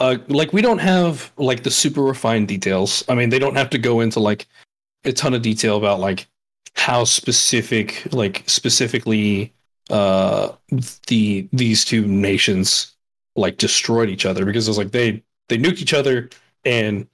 uh, 0.00 0.18
like 0.28 0.52
we 0.52 0.62
don't 0.62 0.78
have 0.78 1.32
like 1.36 1.62
the 1.62 1.70
super 1.70 2.02
refined 2.02 2.48
details. 2.48 3.04
I 3.08 3.14
mean, 3.14 3.30
they 3.30 3.38
don't 3.38 3.56
have 3.56 3.70
to 3.70 3.78
go 3.78 4.00
into 4.00 4.20
like 4.20 4.46
a 5.04 5.12
ton 5.12 5.34
of 5.34 5.42
detail 5.42 5.76
about 5.76 6.00
like 6.00 6.26
how 6.74 7.04
specific, 7.04 8.02
like 8.12 8.42
specifically, 8.46 9.52
uh, 9.90 10.52
the 11.06 11.48
these 11.52 11.84
two 11.84 12.06
nations 12.06 12.94
like 13.36 13.58
destroyed 13.58 14.08
each 14.08 14.26
other 14.26 14.44
because 14.44 14.68
it's 14.68 14.78
like 14.78 14.92
they 14.92 15.22
they 15.48 15.58
nuked 15.58 15.82
each 15.82 15.94
other 15.94 16.30
and 16.64 17.06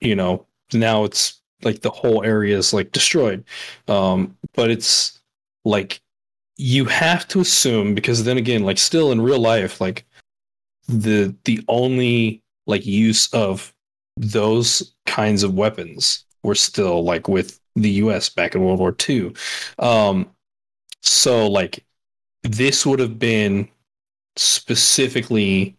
you 0.00 0.14
know 0.14 0.46
now 0.72 1.04
it's 1.04 1.39
like 1.62 1.80
the 1.80 1.90
whole 1.90 2.24
area 2.24 2.56
is 2.56 2.72
like 2.72 2.92
destroyed. 2.92 3.44
Um, 3.88 4.36
but 4.54 4.70
it's 4.70 5.20
like 5.64 6.00
you 6.56 6.84
have 6.84 7.26
to 7.28 7.40
assume 7.40 7.94
because 7.94 8.24
then 8.24 8.38
again, 8.38 8.64
like 8.64 8.78
still 8.78 9.12
in 9.12 9.20
real 9.20 9.38
life, 9.38 9.80
like 9.80 10.04
the 10.88 11.34
the 11.44 11.62
only 11.68 12.42
like 12.66 12.84
use 12.86 13.32
of 13.32 13.72
those 14.16 14.94
kinds 15.06 15.42
of 15.42 15.54
weapons 15.54 16.24
were 16.42 16.54
still 16.54 17.02
like 17.02 17.28
with 17.28 17.60
the 17.76 17.90
US 17.90 18.28
back 18.28 18.54
in 18.54 18.64
World 18.64 18.78
War 18.78 18.94
II. 19.08 19.32
Um, 19.78 20.30
so 21.02 21.46
like 21.46 21.84
this 22.42 22.84
would 22.84 22.98
have 22.98 23.18
been 23.18 23.68
specifically 24.36 25.76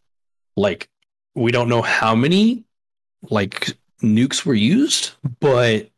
like 0.55 0.89
we 1.35 1.51
don't 1.51 1.69
know 1.69 1.81
how 1.81 2.15
many 2.15 2.63
like 3.29 3.77
nukes 4.01 4.45
were 4.45 4.53
used, 4.53 5.11
but 5.39 5.89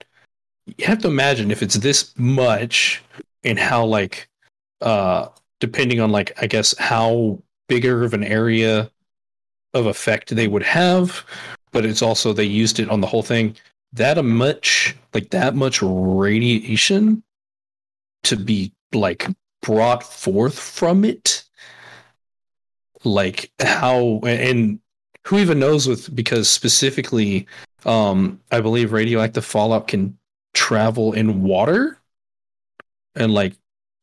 you 0.65 0.85
have 0.85 0.99
to 0.99 1.07
imagine 1.07 1.51
if 1.51 1.61
it's 1.61 1.75
this 1.75 2.13
much 2.17 3.01
and 3.43 3.59
how 3.59 3.85
like 3.85 4.29
uh 4.81 5.27
depending 5.59 5.99
on 5.99 6.11
like 6.11 6.31
I 6.41 6.47
guess 6.47 6.77
how 6.77 7.41
bigger 7.67 8.03
of 8.03 8.13
an 8.13 8.23
area 8.23 8.89
of 9.73 9.85
effect 9.87 10.35
they 10.35 10.47
would 10.47 10.63
have, 10.63 11.25
but 11.71 11.85
it's 11.85 12.01
also 12.01 12.33
they 12.33 12.43
used 12.43 12.79
it 12.79 12.89
on 12.89 13.01
the 13.01 13.07
whole 13.07 13.23
thing. 13.23 13.55
That 13.93 14.17
a 14.17 14.23
much 14.23 14.95
like 15.13 15.29
that 15.29 15.55
much 15.55 15.81
radiation 15.81 17.23
to 18.23 18.35
be 18.35 18.73
like 18.93 19.27
brought 19.61 20.03
forth 20.03 20.57
from 20.57 21.05
it 21.05 21.43
like 23.05 23.51
how 23.59 24.19
and 24.25 24.79
who 25.25 25.39
even 25.39 25.59
knows 25.59 25.87
with 25.87 26.13
because 26.15 26.49
specifically 26.49 27.47
um 27.85 28.39
i 28.51 28.61
believe 28.61 28.91
radioactive 28.91 29.43
fallout 29.45 29.87
can 29.87 30.17
travel 30.53 31.13
in 31.13 31.41
water 31.43 31.97
and 33.15 33.33
like 33.33 33.53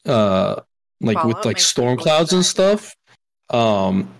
uh 0.07 0.61
like 1.01 1.17
Fallout 1.17 1.37
with 1.37 1.45
like 1.45 1.59
storm 1.59 1.97
clouds 1.97 2.33
and 2.33 2.45
stuff. 2.45 2.95
Um 3.49 4.13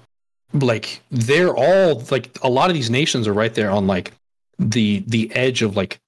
like 0.53 1.03
they're 1.11 1.55
all 1.55 2.03
like 2.11 2.37
a 2.43 2.49
lot 2.49 2.71
of 2.71 2.75
these 2.75 2.91
nations 2.91 3.29
are 3.29 3.33
right 3.33 3.55
there 3.55 3.71
on 3.71 3.87
like 3.87 4.13
the 4.59 5.05
the 5.07 5.35
edge 5.35 5.63
of 5.63 5.77
like 5.77 6.01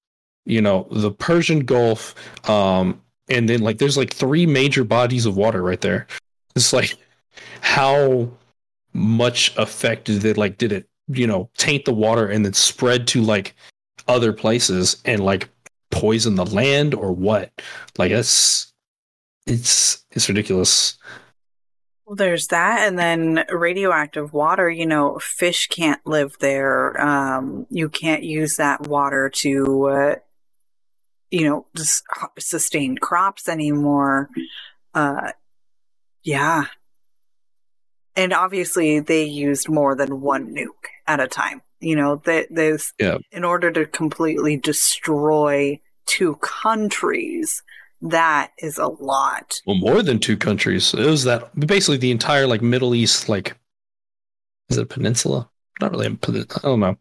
you 0.44 0.60
know 0.60 0.88
the 0.90 1.12
persian 1.12 1.60
gulf 1.60 2.14
um 2.48 3.00
and 3.28 3.48
then 3.48 3.60
like 3.60 3.78
there's 3.78 3.96
like 3.96 4.12
three 4.12 4.46
major 4.46 4.82
bodies 4.82 5.26
of 5.26 5.36
water 5.36 5.62
right 5.62 5.80
there. 5.80 6.06
It's 6.56 6.72
like 6.72 6.96
how 7.60 8.30
much 8.92 9.56
effect 9.56 10.04
did 10.06 10.24
it 10.24 10.36
like 10.36 10.58
did 10.58 10.72
it 10.72 10.86
you 11.08 11.26
know 11.26 11.50
taint 11.56 11.84
the 11.84 11.92
water 11.92 12.26
and 12.28 12.44
then 12.44 12.52
spread 12.52 13.06
to 13.08 13.20
like 13.20 13.54
other 14.08 14.32
places 14.32 15.00
and 15.04 15.24
like 15.24 15.48
poison 15.90 16.36
the 16.36 16.46
land 16.46 16.94
or 16.94 17.12
what 17.12 17.50
like 17.98 18.10
that's 18.10 18.72
it's 19.46 20.04
it's 20.12 20.28
ridiculous 20.28 20.96
Well, 22.06 22.16
there's 22.16 22.48
that, 22.48 22.86
and 22.86 22.98
then 22.98 23.44
radioactive 23.48 24.32
water. 24.32 24.68
You 24.68 24.86
know, 24.86 25.18
fish 25.20 25.68
can't 25.68 26.00
live 26.04 26.36
there. 26.40 27.00
Um, 27.00 27.66
you 27.70 27.88
can't 27.88 28.22
use 28.22 28.56
that 28.56 28.86
water 28.86 29.30
to, 29.36 29.86
uh, 29.88 30.14
you 31.30 31.48
know, 31.48 31.66
just 31.76 32.02
sustain 32.38 32.96
crops 32.98 33.48
anymore. 33.48 34.28
Uh, 34.94 35.32
yeah, 36.22 36.64
and 38.16 38.32
obviously 38.32 39.00
they 39.00 39.24
used 39.24 39.68
more 39.68 39.94
than 39.94 40.20
one 40.20 40.54
nuke 40.54 40.86
at 41.06 41.20
a 41.20 41.26
time. 41.28 41.62
You 41.80 41.96
know, 41.96 42.16
that 42.26 42.46
there's 42.50 42.92
Yeah. 42.98 43.18
in 43.32 43.44
order 43.44 43.70
to 43.72 43.86
completely 43.86 44.56
destroy 44.56 45.80
two 46.06 46.36
countries. 46.36 47.62
That 48.02 48.50
is 48.58 48.78
a 48.78 48.88
lot. 48.88 49.60
well 49.66 49.76
more 49.76 50.02
than 50.02 50.18
two 50.18 50.36
countries 50.36 50.92
it 50.92 51.06
was 51.06 51.22
that 51.22 51.54
basically 51.54 51.98
the 51.98 52.10
entire 52.10 52.48
like 52.48 52.60
middle 52.60 52.96
east 52.96 53.28
like 53.28 53.56
is 54.70 54.76
it 54.78 54.82
a 54.82 54.86
peninsula 54.86 55.48
not 55.80 55.92
really 55.92 56.06
a 56.06 56.10
pen- 56.10 56.44
i 56.56 56.58
don't 56.62 56.80
know 56.80 56.96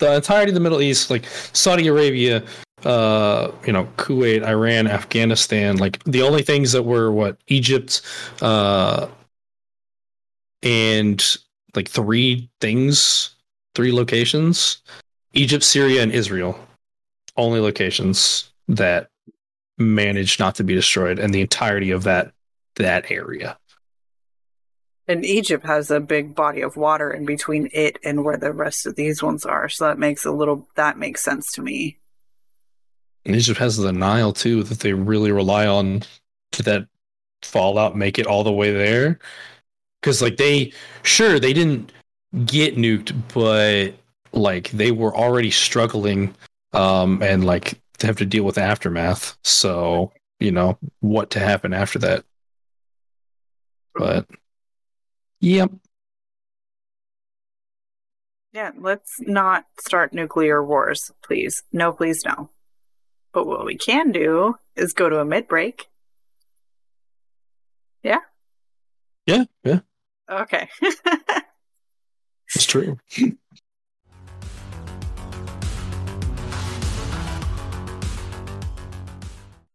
the 0.00 0.14
entirety 0.14 0.50
of 0.50 0.54
the 0.54 0.60
middle 0.60 0.80
east 0.80 1.10
like 1.10 1.26
saudi 1.52 1.86
arabia 1.86 2.42
uh 2.86 3.50
you 3.66 3.74
know 3.74 3.84
kuwait 3.98 4.42
iran 4.42 4.86
afghanistan 4.86 5.76
like 5.76 6.02
the 6.04 6.22
only 6.22 6.40
things 6.42 6.72
that 6.72 6.84
were 6.84 7.12
what 7.12 7.36
egypt 7.48 8.00
uh 8.40 9.06
and 10.62 11.36
like 11.74 11.88
three 11.88 12.48
things 12.60 13.34
three 13.74 13.92
locations 13.92 14.78
egypt 15.32 15.64
syria 15.64 16.02
and 16.02 16.12
israel 16.12 16.58
only 17.36 17.60
locations 17.60 18.50
that 18.66 19.10
managed 19.78 20.40
not 20.40 20.54
to 20.56 20.64
be 20.64 20.74
destroyed 20.74 21.18
and 21.18 21.32
the 21.32 21.40
entirety 21.40 21.90
of 21.90 22.02
that 22.04 22.32
that 22.76 23.10
area 23.10 23.56
And 25.06 25.24
Egypt 25.24 25.64
has 25.64 25.90
a 25.90 26.00
big 26.00 26.34
body 26.34 26.60
of 26.60 26.76
water 26.76 27.10
in 27.10 27.24
between 27.24 27.70
it 27.72 27.98
and 28.04 28.24
where 28.24 28.36
the 28.36 28.52
rest 28.52 28.86
of 28.86 28.94
these 28.94 29.22
ones 29.22 29.46
are. 29.46 29.68
So 29.70 29.86
that 29.86 29.98
makes 29.98 30.26
a 30.26 30.30
little 30.30 30.68
that 30.74 30.98
makes 30.98 31.22
sense 31.24 31.50
to 31.52 31.62
me. 31.62 31.98
and 33.24 33.34
egypt 33.36 33.58
has 33.58 33.76
the 33.76 33.92
nile 33.92 34.32
too 34.32 34.62
that 34.64 34.80
they 34.80 34.92
really 34.92 35.32
rely 35.32 35.66
on 35.66 36.02
to 36.52 36.62
that 36.62 36.86
fallout 37.42 37.96
make 37.96 38.18
it 38.18 38.26
all 38.26 38.44
the 38.44 38.52
way 38.52 38.70
there 38.72 39.18
because 40.00 40.22
like 40.22 40.36
they 40.36 40.72
sure 41.02 41.38
they 41.38 41.52
didn't 41.52 41.92
get 42.44 42.76
nuked 42.76 43.14
but 43.34 43.94
like 44.32 44.70
they 44.70 44.90
were 44.90 45.16
already 45.16 45.50
struggling 45.50 46.34
um 46.72 47.22
and 47.22 47.44
like 47.44 47.80
to 47.98 48.06
have 48.06 48.16
to 48.16 48.26
deal 48.26 48.44
with 48.44 48.58
aftermath 48.58 49.36
so 49.42 50.12
you 50.38 50.50
know 50.52 50.78
what 51.00 51.30
to 51.30 51.38
happen 51.38 51.72
after 51.72 51.98
that 51.98 52.24
but 53.94 54.26
yep 55.40 55.70
Yeah, 58.52 58.72
let's 58.76 59.20
not 59.20 59.66
start 59.78 60.12
nuclear 60.12 60.64
wars, 60.64 61.12
please. 61.22 61.62
No, 61.70 61.92
please 61.92 62.24
no. 62.24 62.50
But 63.32 63.46
what 63.46 63.64
we 63.64 63.76
can 63.76 64.10
do 64.10 64.56
is 64.74 64.94
go 64.94 65.08
to 65.08 65.20
a 65.20 65.24
mid 65.24 65.46
break. 65.46 65.86
yeah 68.02 68.20
yeah 69.28 69.44
yeah. 69.62 69.80
Okay. 70.30 70.68
it's 72.54 72.64
true 72.64 72.98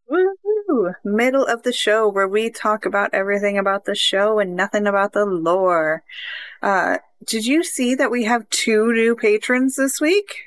Woo! 0.07 0.93
Middle 1.03 1.45
of 1.45 1.63
the 1.63 1.73
show 1.73 2.07
where 2.07 2.27
we 2.27 2.49
talk 2.49 2.85
about 2.85 3.13
everything 3.13 3.57
about 3.57 3.85
the 3.85 3.95
show 3.95 4.39
and 4.39 4.55
nothing 4.55 4.87
about 4.87 5.13
the 5.13 5.25
lore. 5.25 6.03
Uh, 6.61 6.97
did 7.25 7.45
you 7.45 7.63
see 7.63 7.95
that 7.95 8.11
we 8.11 8.23
have 8.23 8.49
two 8.49 8.91
new 8.91 9.15
patrons 9.15 9.75
this 9.75 10.01
week? 10.01 10.45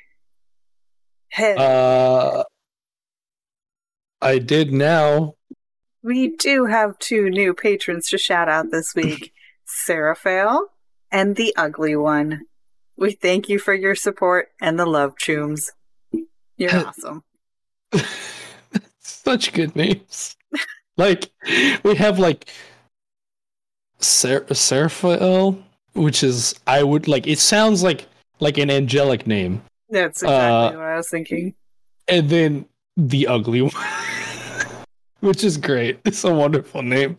Hey, 1.29 1.55
uh 1.57 2.43
i 4.21 4.39
did 4.39 4.73
now 4.73 5.36
we 6.07 6.29
do 6.37 6.65
have 6.65 6.97
two 6.99 7.29
new 7.29 7.53
patrons 7.53 8.07
to 8.09 8.17
shout 8.17 8.47
out 8.47 8.71
this 8.71 8.95
week 8.95 9.33
Seraphael 9.87 10.67
and 11.11 11.35
the 11.35 11.53
Ugly 11.57 11.95
One. 11.97 12.43
We 12.95 13.11
thank 13.11 13.49
you 13.49 13.59
for 13.59 13.73
your 13.73 13.93
support 13.95 14.49
and 14.61 14.79
the 14.79 14.85
love, 14.85 15.15
Chooms. 15.17 15.69
You're 16.57 16.87
awesome. 16.87 17.23
Such 18.99 19.51
good 19.53 19.75
names. 19.75 20.35
like 20.97 21.29
we 21.83 21.95
have 21.95 22.19
like 22.19 22.49
Ser- 23.99 24.45
Seraphael, 24.45 25.61
which 25.93 26.23
is 26.23 26.55
I 26.65 26.83
would 26.83 27.07
like. 27.07 27.27
It 27.27 27.39
sounds 27.39 27.83
like 27.83 28.07
like 28.39 28.57
an 28.57 28.69
angelic 28.69 29.25
name, 29.27 29.61
That's 29.89 30.21
exactly 30.21 30.77
Uh, 30.77 30.79
what 30.79 30.87
I 30.87 30.95
was 30.97 31.09
thinking. 31.09 31.55
and 32.07 32.29
then 32.29 32.65
the 32.95 33.27
ugly 33.27 33.61
one, 33.63 33.71
which 35.19 35.43
is 35.43 35.57
great. 35.57 35.99
It's 36.05 36.23
a 36.23 36.33
wonderful 36.33 36.81
name. 36.81 37.17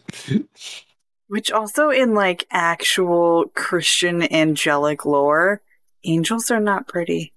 Which 1.29 1.51
also 1.51 1.91
in 1.91 2.15
like 2.15 2.47
actual 2.51 3.51
Christian 3.55 4.33
angelic 4.33 5.05
lore, 5.05 5.63
angels 6.05 6.51
are 6.51 6.61
not 6.61 6.89
pretty. 6.89 7.33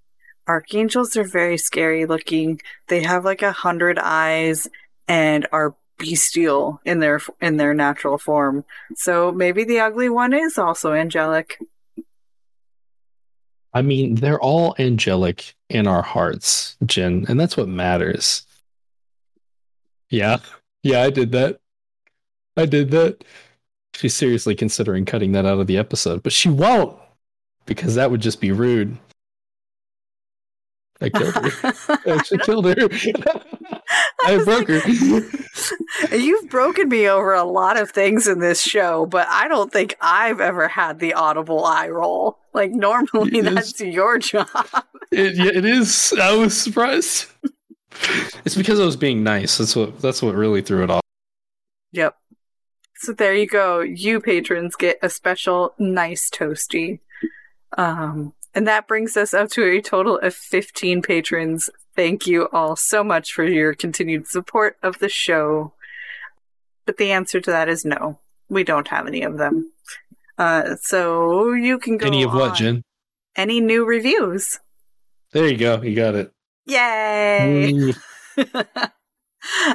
Archangels 0.47 1.15
are 1.17 1.23
very 1.23 1.57
scary 1.57 2.05
looking. 2.05 2.61
They 2.87 3.03
have 3.03 3.25
like 3.25 3.41
a 3.41 3.51
hundred 3.51 3.99
eyes 3.99 4.67
and 5.07 5.47
are 5.51 5.75
bestial 5.97 6.81
in 6.83 6.99
their 6.99 7.19
in 7.41 7.57
their 7.57 7.73
natural 7.73 8.17
form. 8.17 8.65
So 8.95 9.31
maybe 9.31 9.63
the 9.63 9.79
ugly 9.79 10.09
one 10.09 10.33
is 10.33 10.57
also 10.57 10.93
angelic. 10.93 11.59
I 13.73 13.81
mean, 13.81 14.15
they're 14.15 14.39
all 14.39 14.75
angelic 14.79 15.55
in 15.69 15.87
our 15.87 16.01
hearts, 16.01 16.75
Jen, 16.85 17.25
and 17.29 17.39
that's 17.39 17.55
what 17.55 17.69
matters. 17.69 18.45
Yeah, 20.11 20.37
yeah, 20.83 21.01
I 21.01 21.09
did 21.09 21.31
that. 21.31 21.59
I 22.55 22.65
did 22.67 22.91
that. 22.91 23.23
She's 23.95 24.13
seriously 24.13 24.55
considering 24.55 25.05
cutting 25.05 25.31
that 25.31 25.45
out 25.45 25.59
of 25.59 25.67
the 25.67 25.77
episode, 25.77 26.21
but 26.23 26.31
she 26.33 26.49
won't 26.49 26.97
because 27.65 27.95
that 27.95 28.11
would 28.11 28.21
just 28.21 28.39
be 28.41 28.51
rude. 28.51 28.97
I 31.01 31.09
killed 31.09 31.33
her. 31.33 31.73
I 32.05 32.11
actually 32.11 32.37
killed 32.39 32.65
her. 32.65 32.75
I 34.23 34.43
broke 34.43 34.67
her. 34.67 34.81
You've 36.15 36.49
broken 36.49 36.89
me 36.89 37.07
over 37.09 37.33
a 37.33 37.43
lot 37.43 37.79
of 37.79 37.89
things 37.91 38.27
in 38.27 38.39
this 38.39 38.61
show, 38.61 39.05
but 39.07 39.27
I 39.29 39.47
don't 39.47 39.71
think 39.71 39.95
I've 39.99 40.39
ever 40.39 40.67
had 40.67 40.99
the 40.99 41.13
audible 41.13 41.65
eye 41.65 41.89
roll. 41.89 42.37
Like 42.53 42.71
normally, 42.71 43.31
Yes. 43.41 43.53
that's 43.53 43.81
your 43.81 44.19
job. 44.19 44.47
It, 45.11 45.39
it 45.39 45.65
is. 45.65 46.13
I 46.21 46.35
was 46.35 46.55
surprised. 46.55 47.25
It's 48.45 48.55
because 48.55 48.79
I 48.79 48.85
was 48.85 48.95
being 48.95 49.23
nice. 49.23 49.57
That's 49.57 49.75
what. 49.75 50.01
That's 50.01 50.21
what 50.21 50.35
really 50.35 50.61
threw 50.61 50.83
it 50.83 50.89
off. 50.89 51.01
Yep. 51.91 52.15
So 52.97 53.13
there 53.13 53.33
you 53.33 53.47
go. 53.47 53.79
You 53.81 54.19
patrons 54.19 54.75
get 54.75 54.97
a 55.01 55.09
special 55.09 55.73
nice 55.79 56.29
toasty. 56.29 56.99
Um, 57.77 58.33
and 58.53 58.67
that 58.67 58.87
brings 58.87 59.15
us 59.17 59.33
up 59.33 59.49
to 59.51 59.63
a 59.63 59.81
total 59.81 60.19
of 60.19 60.35
15 60.35 61.01
patrons. 61.01 61.69
Thank 61.95 62.27
you 62.27 62.47
all 62.51 62.75
so 62.75 63.03
much 63.03 63.33
for 63.33 63.43
your 63.43 63.73
continued 63.73 64.27
support 64.27 64.77
of 64.83 64.99
the 64.99 65.09
show. 65.09 65.73
But 66.85 66.97
the 66.97 67.11
answer 67.11 67.39
to 67.41 67.51
that 67.51 67.69
is 67.69 67.85
no. 67.85 68.19
We 68.49 68.63
don't 68.63 68.87
have 68.89 69.07
any 69.07 69.23
of 69.23 69.37
them. 69.37 69.71
Uh, 70.37 70.75
so 70.81 71.53
you 71.53 71.79
can 71.79 71.97
go 71.97 72.05
Any 72.05 72.23
of 72.23 72.33
what. 72.33 72.55
Jen? 72.55 72.83
Any 73.35 73.61
new 73.61 73.85
reviews? 73.85 74.59
There 75.31 75.47
you 75.47 75.57
go. 75.57 75.81
You 75.81 75.95
got 75.95 76.15
it. 76.15 76.31
Yay! 76.65 77.93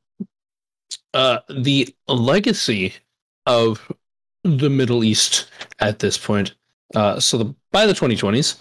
uh, 1.14 1.40
the 1.50 1.94
legacy 2.08 2.94
of 3.48 3.92
the 4.44 4.70
Middle 4.70 5.04
East 5.04 5.50
at 5.80 6.00
this 6.00 6.18
point. 6.18 6.54
Uh, 6.96 7.20
so 7.20 7.38
the, 7.38 7.56
by 7.72 7.86
the 7.86 7.94
2020s, 7.94 8.58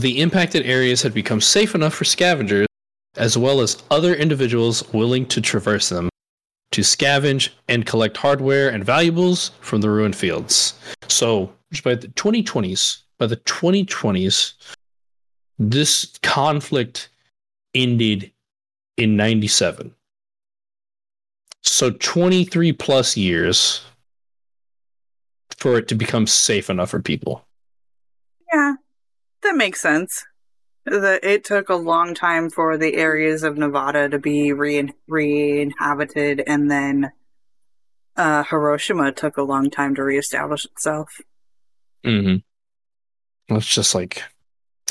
the 0.00 0.20
impacted 0.20 0.64
areas 0.66 1.02
had 1.02 1.14
become 1.14 1.40
safe 1.40 1.74
enough 1.74 1.94
for 1.94 2.04
scavengers, 2.04 2.66
as 3.16 3.38
well 3.38 3.60
as 3.60 3.82
other 3.90 4.14
individuals 4.14 4.92
willing 4.92 5.26
to 5.26 5.40
traverse 5.40 5.88
them, 5.88 6.08
to 6.72 6.80
scavenge 6.80 7.50
and 7.68 7.86
collect 7.86 8.16
hardware 8.16 8.68
and 8.68 8.84
valuables 8.84 9.50
from 9.60 9.80
the 9.80 9.90
ruined 9.90 10.16
fields. 10.16 10.74
So 11.08 11.52
by 11.82 11.94
the 11.94 12.08
2020s, 12.08 13.02
by 13.18 13.26
the 13.26 13.36
2020s, 13.36 14.54
this 15.58 16.18
conflict 16.22 17.08
ended 17.74 18.30
in 18.96 19.16
97 19.16 19.94
so 21.62 21.90
23 21.90 22.72
plus 22.72 23.16
years 23.16 23.80
for 25.58 25.78
it 25.78 25.88
to 25.88 25.94
become 25.94 26.26
safe 26.26 26.70
enough 26.70 26.90
for 26.90 27.00
people 27.00 27.44
Yeah, 28.52 28.74
that 29.42 29.56
makes 29.56 29.80
sense. 29.80 30.24
It 30.86 31.44
took 31.44 31.70
a 31.70 31.74
long 31.74 32.14
time 32.14 32.50
for 32.50 32.76
the 32.76 32.94
areas 32.94 33.42
of 33.42 33.56
Nevada 33.56 34.08
to 34.08 34.18
be 34.18 34.52
re- 34.52 34.92
re-inhabited, 35.08 36.42
and 36.46 36.70
then 36.70 37.10
uh, 38.16 38.44
Hiroshima 38.44 39.12
took 39.12 39.36
a 39.36 39.42
long 39.42 39.70
time 39.70 39.94
to 39.94 40.02
reestablish 40.02 40.64
itself. 40.66 41.20
mm-hmm. 42.04 43.56
it's 43.56 43.66
just 43.66 43.94
like 43.94 44.22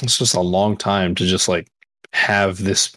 it's 0.01 0.17
just 0.17 0.33
a 0.35 0.41
long 0.41 0.75
time 0.75 1.15
to 1.15 1.25
just 1.25 1.47
like 1.47 1.67
have 2.13 2.57
this 2.57 2.95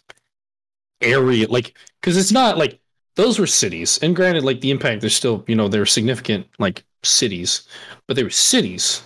area 1.02 1.46
like 1.48 1.76
because 2.00 2.16
it's 2.16 2.32
not 2.32 2.56
like 2.56 2.80
those 3.16 3.38
were 3.38 3.46
cities 3.46 3.98
and 4.02 4.16
granted 4.16 4.44
like 4.44 4.60
the 4.60 4.70
impact 4.70 5.00
there's 5.00 5.14
still 5.14 5.44
you 5.46 5.54
know 5.54 5.68
they're 5.68 5.86
significant 5.86 6.46
like 6.58 6.84
cities 7.02 7.68
but 8.06 8.16
they 8.16 8.22
were 8.22 8.30
cities 8.30 9.02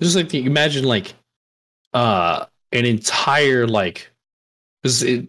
just 0.00 0.16
like 0.16 0.28
the, 0.28 0.44
imagine 0.44 0.84
like 0.84 1.14
uh 1.94 2.44
an 2.72 2.84
entire 2.84 3.66
like 3.66 4.10
it, 4.84 5.28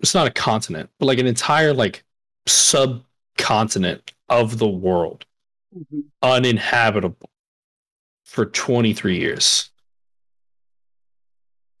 it's 0.00 0.14
not 0.14 0.26
a 0.26 0.30
continent 0.30 0.90
but 0.98 1.06
like 1.06 1.18
an 1.18 1.26
entire 1.26 1.72
like 1.72 2.04
subcontinent 2.46 4.12
of 4.28 4.58
the 4.58 4.68
world. 4.68 5.24
Mm-hmm. 5.76 6.00
Uninhabitable 6.22 7.30
for 8.24 8.46
23 8.46 9.18
years. 9.18 9.70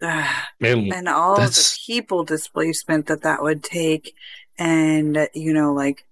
Man, 0.00 0.92
and 0.92 1.08
all 1.08 1.36
the 1.36 1.78
people 1.86 2.24
displacement 2.24 3.06
that 3.06 3.22
that 3.22 3.42
would 3.42 3.62
take 3.62 4.14
and 4.58 5.28
you 5.34 5.52
know 5.52 5.72
like 5.72 6.06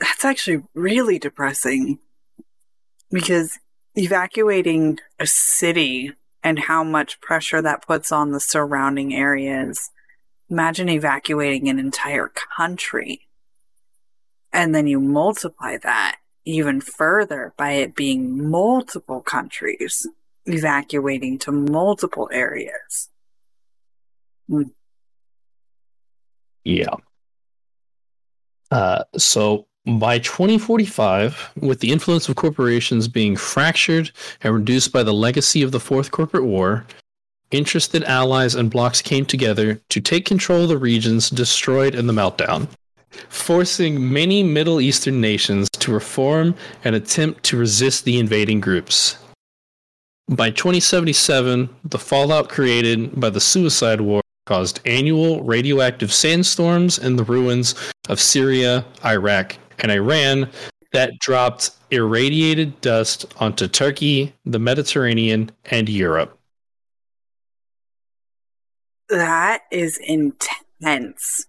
that's 0.00 0.24
actually 0.24 0.62
really 0.74 1.18
depressing 1.18 1.98
because 3.10 3.58
evacuating 3.94 4.98
a 5.20 5.26
city 5.26 6.12
and 6.42 6.58
how 6.58 6.82
much 6.82 7.20
pressure 7.20 7.62
that 7.62 7.86
puts 7.86 8.12
on 8.12 8.32
the 8.32 8.40
surrounding 8.40 9.14
areas 9.14 9.90
imagine 10.50 10.88
evacuating 10.88 11.68
an 11.68 11.78
entire 11.78 12.28
country 12.28 13.28
and 14.52 14.74
then 14.74 14.86
you 14.86 15.00
multiply 15.00 15.76
that 15.78 16.18
even 16.44 16.80
further 16.80 17.54
by 17.56 17.72
it 17.72 17.94
being 17.94 18.50
multiple 18.50 19.20
countries 19.20 20.06
evacuating 20.46 21.38
to 21.38 21.52
multiple 21.52 22.28
areas. 22.32 23.08
Yeah. 26.64 26.94
Uh, 28.70 29.04
so 29.16 29.66
by 29.86 30.18
2045, 30.20 31.52
with 31.60 31.80
the 31.80 31.90
influence 31.90 32.28
of 32.28 32.36
corporations 32.36 33.08
being 33.08 33.36
fractured 33.36 34.10
and 34.42 34.54
reduced 34.54 34.92
by 34.92 35.02
the 35.02 35.12
legacy 35.12 35.62
of 35.62 35.72
the 35.72 35.80
Fourth 35.80 36.10
Corporate 36.10 36.44
War, 36.44 36.86
interested 37.50 38.04
allies 38.04 38.54
and 38.54 38.70
blocs 38.70 39.02
came 39.02 39.26
together 39.26 39.80
to 39.88 40.00
take 40.00 40.24
control 40.24 40.62
of 40.62 40.68
the 40.68 40.78
regions 40.78 41.30
destroyed 41.30 41.94
in 41.94 42.06
the 42.06 42.12
meltdown, 42.12 42.68
forcing 43.28 44.12
many 44.12 44.42
Middle 44.42 44.80
Eastern 44.80 45.20
nations 45.20 45.68
to 45.70 45.92
reform 45.92 46.54
and 46.84 46.94
attempt 46.94 47.42
to 47.44 47.56
resist 47.56 48.04
the 48.04 48.18
invading 48.18 48.60
groups. 48.60 49.18
By 50.28 50.50
2077, 50.50 51.68
the 51.84 51.98
fallout 51.98 52.48
created 52.48 53.20
by 53.20 53.30
the 53.30 53.40
Suicide 53.40 54.00
War 54.00 54.22
caused 54.46 54.80
annual 54.86 55.42
radioactive 55.42 56.12
sandstorms 56.12 56.98
in 56.98 57.16
the 57.16 57.24
ruins 57.24 57.74
of 58.08 58.20
Syria, 58.20 58.84
Iraq, 59.04 59.56
and 59.78 59.90
Iran 59.90 60.50
that 60.92 61.18
dropped 61.18 61.70
irradiated 61.90 62.80
dust 62.80 63.26
onto 63.40 63.66
Turkey, 63.66 64.34
the 64.44 64.58
Mediterranean, 64.58 65.50
and 65.66 65.88
Europe. 65.88 66.38
That 69.08 69.62
is 69.70 69.98
intense. 70.02 71.46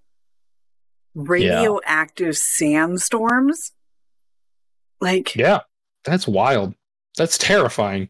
Radioactive 1.16 2.38
sandstorms? 2.38 3.72
Like, 5.00 5.36
Yeah, 5.36 5.60
that's 6.04 6.28
wild. 6.28 6.74
That's 7.18 7.38
terrifying. 7.38 8.10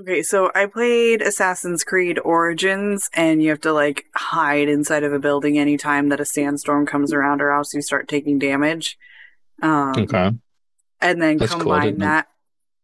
Okay, 0.00 0.22
so 0.22 0.50
I 0.54 0.66
played 0.66 1.22
Assassin's 1.22 1.84
Creed 1.84 2.18
Origins, 2.24 3.08
and 3.14 3.42
you 3.42 3.50
have 3.50 3.60
to, 3.62 3.72
like, 3.72 4.06
hide 4.14 4.68
inside 4.68 5.02
of 5.02 5.12
a 5.12 5.18
building 5.18 5.58
anytime 5.58 6.08
that 6.08 6.20
a 6.20 6.24
sandstorm 6.24 6.86
comes 6.86 7.12
around, 7.12 7.40
or 7.42 7.50
else 7.52 7.74
you 7.74 7.82
start 7.82 8.08
taking 8.08 8.38
damage. 8.38 8.98
Um, 9.62 9.92
Okay. 9.98 10.30
and 11.00 11.22
then 11.22 11.38
That's 11.38 11.52
combine 11.52 11.98
know. 11.98 12.06
that 12.06 12.28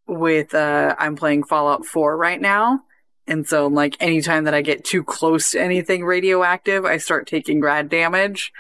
with 0.07 0.55
uh 0.55 0.95
I'm 0.99 1.17
playing 1.17 1.45
Fallout 1.45 1.85
4 1.85 2.17
right 2.17 2.41
now. 2.41 2.81
And 3.27 3.47
so 3.47 3.67
like 3.67 3.97
anytime 3.99 4.45
that 4.45 4.55
I 4.55 4.63
get 4.63 4.85
too 4.85 5.03
close 5.03 5.51
to 5.51 5.61
anything 5.61 6.05
radioactive, 6.05 6.85
I 6.85 6.99
start 6.99 7.27
taking 7.27 7.61
rad 7.61 7.89
damage. 7.89 8.53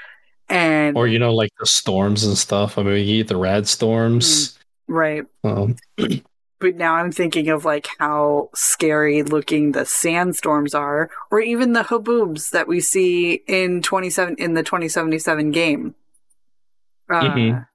And 0.48 0.96
Or 0.96 1.06
you 1.06 1.18
know, 1.18 1.34
like 1.34 1.50
the 1.60 1.66
storms 1.66 2.24
and 2.24 2.36
stuff. 2.36 2.78
I 2.78 2.82
mean, 2.82 3.06
you 3.06 3.18
get 3.22 3.28
the 3.28 3.36
rad 3.36 3.68
storms. 3.68 4.58
right. 4.88 5.24
Um, 5.44 5.76
But 6.58 6.76
now 6.76 6.94
I'm 6.94 7.12
thinking 7.12 7.48
of 7.50 7.64
like 7.66 7.88
how 7.98 8.48
scary 8.54 9.22
looking 9.22 9.72
the 9.72 9.84
sandstorms 9.84 10.74
are, 10.74 11.10
or 11.30 11.40
even 11.40 11.74
the 11.74 11.82
haboobs 11.82 12.50
that 12.50 12.66
we 12.66 12.80
see 12.80 13.42
in 13.46 13.82
27 13.82 14.36
in 14.38 14.54
the 14.54 14.62
2077 14.62 15.50
game. 15.50 15.94
Uh, 17.10 17.20
Mhm. 17.22 17.68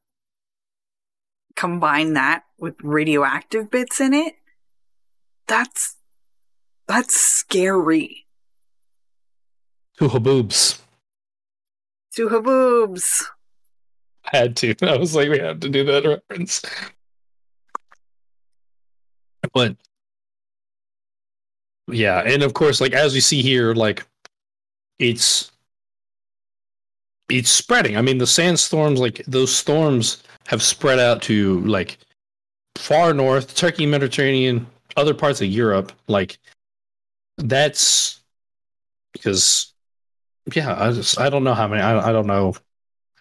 Combine 1.56 2.14
that 2.14 2.44
with 2.58 2.76
radioactive 2.82 3.70
bits 3.70 4.00
in 4.02 4.14
it. 4.14 4.36
That's 5.48 5.98
that's 6.88 7.16
scary. 7.20 8.26
two 9.98 10.08
haboobs. 10.10 10.82
To 12.16 12.30
haboobs. 12.30 13.26
Had 14.24 14.56
to. 14.58 14.74
I 14.82 14.98
was 14.98 15.16
like, 15.16 15.30
we 15.30 15.38
have 15.40 15.60
to 15.60 15.70
do 15.70 15.84
that 15.86 16.04
reference. 16.06 16.62
But 19.54 19.76
yeah, 21.88 22.22
and 22.22 22.44
of 22.44 22.54
course, 22.54 22.80
like 22.82 22.94
as 22.94 23.14
we 23.14 23.20
see 23.20 23.42
here, 23.42 23.74
like 23.74 24.06
it's 25.00 25.52
it's 27.30 27.50
spreading. 27.50 27.98
I 27.98 28.02
mean, 28.02 28.18
the 28.18 28.28
sandstorms, 28.28 29.00
like 29.00 29.24
those 29.28 29.54
storms, 29.54 30.24
have 30.48 30.62
spread 30.62 31.00
out 31.00 31.22
to 31.24 31.62
like 31.62 31.98
far 32.76 33.14
north, 33.14 33.56
Turkey, 33.56 33.86
Mediterranean, 33.86 34.68
other 34.98 35.14
parts 35.14 35.42
of 35.42 35.48
Europe. 35.48 35.92
Like 36.08 36.38
that's 37.38 38.20
because 39.14 39.74
yeah, 40.54 40.76
I 40.78 40.92
just 40.92 41.20
I 41.20 41.30
don't 41.30 41.44
know 41.44 41.54
how 41.54 41.68
many. 41.68 41.82
I 41.82 42.10
I 42.10 42.12
don't 42.12 42.28
know 42.28 42.56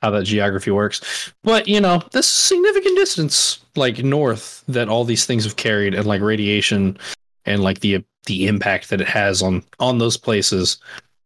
how 0.02 0.10
that 0.10 0.24
geography 0.24 0.70
works. 0.70 1.32
But 1.42 1.68
you 1.68 1.80
know, 1.80 2.02
this 2.12 2.26
significant 2.26 2.96
distance 2.96 3.60
like 3.76 4.02
north 4.02 4.64
that 4.68 4.88
all 4.88 5.04
these 5.04 5.26
things 5.26 5.44
have 5.44 5.56
carried 5.56 5.94
and 5.94 6.06
like 6.06 6.22
radiation 6.22 6.98
and 7.44 7.62
like 7.62 7.80
the 7.80 8.04
the 8.26 8.46
impact 8.46 8.90
that 8.90 9.00
it 9.00 9.08
has 9.08 9.42
on 9.42 9.62
on 9.78 9.98
those 9.98 10.16
places. 10.16 10.78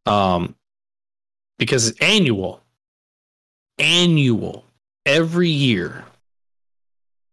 Um 0.07 0.55
because 1.59 1.89
it's 1.89 2.01
annual. 2.01 2.61
Annual. 3.79 4.65
Every 5.07 5.49
year. 5.49 6.05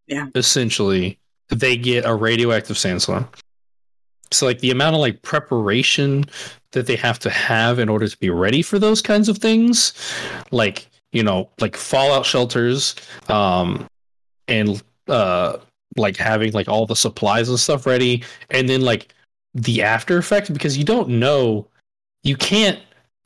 Yeah. 0.07 0.27
Essentially, 0.35 1.17
they 1.49 1.77
get 1.77 2.05
a 2.05 2.13
radioactive 2.13 2.77
sandstorm. 2.77 3.27
So 4.31 4.45
like 4.45 4.59
the 4.59 4.71
amount 4.71 4.95
of 4.95 5.01
like 5.01 5.21
preparation 5.21 6.25
that 6.71 6.87
they 6.87 6.95
have 6.95 7.19
to 7.19 7.29
have 7.29 7.79
in 7.79 7.89
order 7.89 8.07
to 8.07 8.17
be 8.17 8.29
ready 8.29 8.61
for 8.61 8.79
those 8.79 9.01
kinds 9.01 9.27
of 9.27 9.37
things, 9.39 9.93
like 10.51 10.87
you 11.11 11.23
know, 11.23 11.49
like 11.59 11.75
fallout 11.75 12.25
shelters, 12.25 12.95
um, 13.27 13.87
and 14.47 14.81
uh, 15.07 15.57
like 15.97 16.17
having 16.17 16.53
like 16.53 16.67
all 16.67 16.85
the 16.85 16.95
supplies 16.95 17.49
and 17.49 17.59
stuff 17.59 17.85
ready, 17.85 18.23
and 18.49 18.67
then 18.67 18.81
like 18.81 19.13
the 19.53 19.81
after 19.81 20.17
effect 20.17 20.53
because 20.53 20.77
you 20.77 20.83
don't 20.83 21.09
know, 21.09 21.67
you 22.23 22.35
can't 22.35 22.79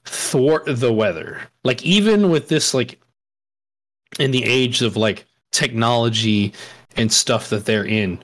thwart 0.06 0.63
the 0.65 0.91
weather. 0.91 1.41
Like 1.63 1.84
even 1.84 2.30
with 2.30 2.48
this, 2.48 2.74
like 2.74 3.00
in 4.19 4.32
the 4.32 4.43
age 4.43 4.82
of 4.82 4.98
like 4.98 5.26
technology 5.52 6.54
and 6.95 7.12
stuff 7.12 7.50
that 7.50 7.65
they're 7.65 7.86
in, 7.86 8.19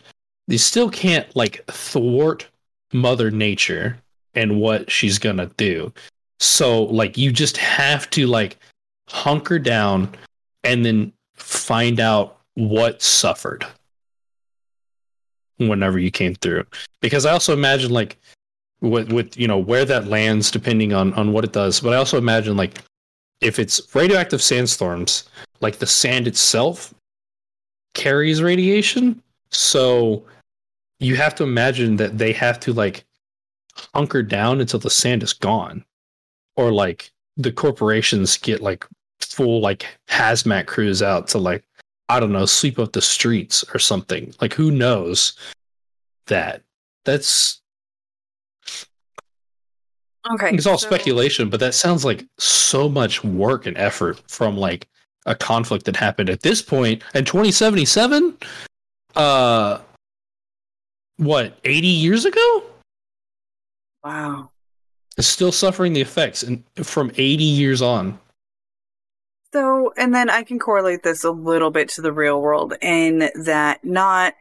they 0.48 0.58
still 0.58 0.90
can't 0.90 1.34
like 1.36 1.66
thwart 1.68 2.48
Mother 2.94 3.32
Nature 3.32 3.98
and 4.34 4.60
what 4.60 4.90
she's 4.90 5.20
gonna 5.20 5.52
do. 5.58 5.94
So 6.40 6.84
like 6.84 7.18
you 7.18 7.32
just 7.32 7.58
have 7.58 8.10
to 8.12 8.28
like 8.28 8.58
hunker 9.12 9.60
down 9.60 10.10
and 10.64 10.86
then 10.86 11.12
find 11.36 12.00
out 12.00 12.40
what 12.56 13.02
suffered 13.02 13.66
whenever 15.58 16.00
you 16.00 16.12
came 16.12 16.36
through. 16.36 16.66
Because 17.02 17.26
I 17.26 17.32
also 17.32 17.54
imagine 17.54 17.92
like 17.92 18.18
with 18.82 19.12
with 19.12 19.38
you 19.38 19.48
know 19.48 19.58
where 19.58 19.86
that 19.86 20.08
lands 20.08 20.50
depending 20.50 20.94
on 20.94 21.14
on 21.14 21.34
what 21.34 21.44
it 21.44 21.54
does. 21.54 21.80
But 21.80 21.94
I 21.94 21.98
also 21.98 22.18
imagine 22.18 22.58
like 22.58 22.82
if 23.42 23.60
it's 23.60 23.94
radioactive 23.94 24.42
sandstorms, 24.42 25.30
like 25.60 25.78
the 25.78 25.88
sand 25.88 26.28
itself 26.28 26.94
carries 27.94 28.42
radiation. 28.42 29.22
So 29.50 30.24
you 31.00 31.16
have 31.16 31.36
to 31.36 31.44
imagine 31.44 31.98
that 31.98 32.18
they 32.18 32.32
have 32.34 32.60
to 32.62 32.74
like 32.74 33.04
hunker 33.94 34.24
down 34.24 34.62
until 34.62 34.80
the 34.80 34.90
sand 34.90 35.24
is 35.24 35.34
gone. 35.34 35.84
Or 36.56 36.72
like 36.72 37.12
the 37.38 37.52
corporations 37.52 38.38
get 38.38 38.62
like 38.62 38.86
full 39.34 39.62
like 39.62 39.86
hazmat 40.10 40.66
crews 40.68 41.02
out 41.02 41.28
to 41.30 41.38
like 41.38 41.64
I 42.10 42.20
don't 42.20 42.32
know, 42.34 42.46
sweep 42.46 42.78
up 42.80 42.92
the 42.92 43.02
streets 43.02 43.64
or 43.74 43.80
something. 43.80 44.34
Like 44.42 44.54
who 44.54 44.70
knows 44.72 45.34
that? 46.28 46.62
That's 47.06 47.62
Okay. 50.34 50.52
it's 50.54 50.68
all 50.68 50.78
so- 50.78 50.88
speculation, 50.88 51.50
but 51.50 51.60
that 51.62 51.74
sounds 51.74 52.06
like 52.06 52.26
so 52.38 52.88
much 52.88 53.24
work 53.24 53.66
and 53.66 53.76
effort 53.78 54.22
from 54.30 54.56
like 54.56 54.88
a 55.26 55.34
conflict 55.36 55.86
that 55.86 55.96
happened 55.96 56.30
at 56.30 56.42
this 56.42 56.62
point 56.62 57.04
in 57.14 57.26
2077 57.26 58.38
uh 59.16 59.80
what 61.18 61.58
80 61.66 61.88
years 61.88 62.26
ago 62.26 62.64
Wow. 64.04 64.50
is 65.18 65.28
still 65.28 65.52
suffering 65.52 65.94
the 65.94 66.02
effects 66.02 66.42
and 66.44 66.64
from 66.78 67.12
80 67.18 67.44
years 67.44 67.82
on 67.84 68.18
So, 69.54 69.94
and 69.98 70.16
then 70.16 70.30
I 70.30 70.44
can 70.44 70.60
correlate 70.60 71.04
this 71.04 71.24
a 71.24 71.32
little 71.32 71.72
bit 71.72 71.90
to 71.90 72.02
the 72.02 72.14
real 72.14 72.42
world 72.42 72.74
in 72.82 73.30
that 73.44 73.84
not 73.84 74.34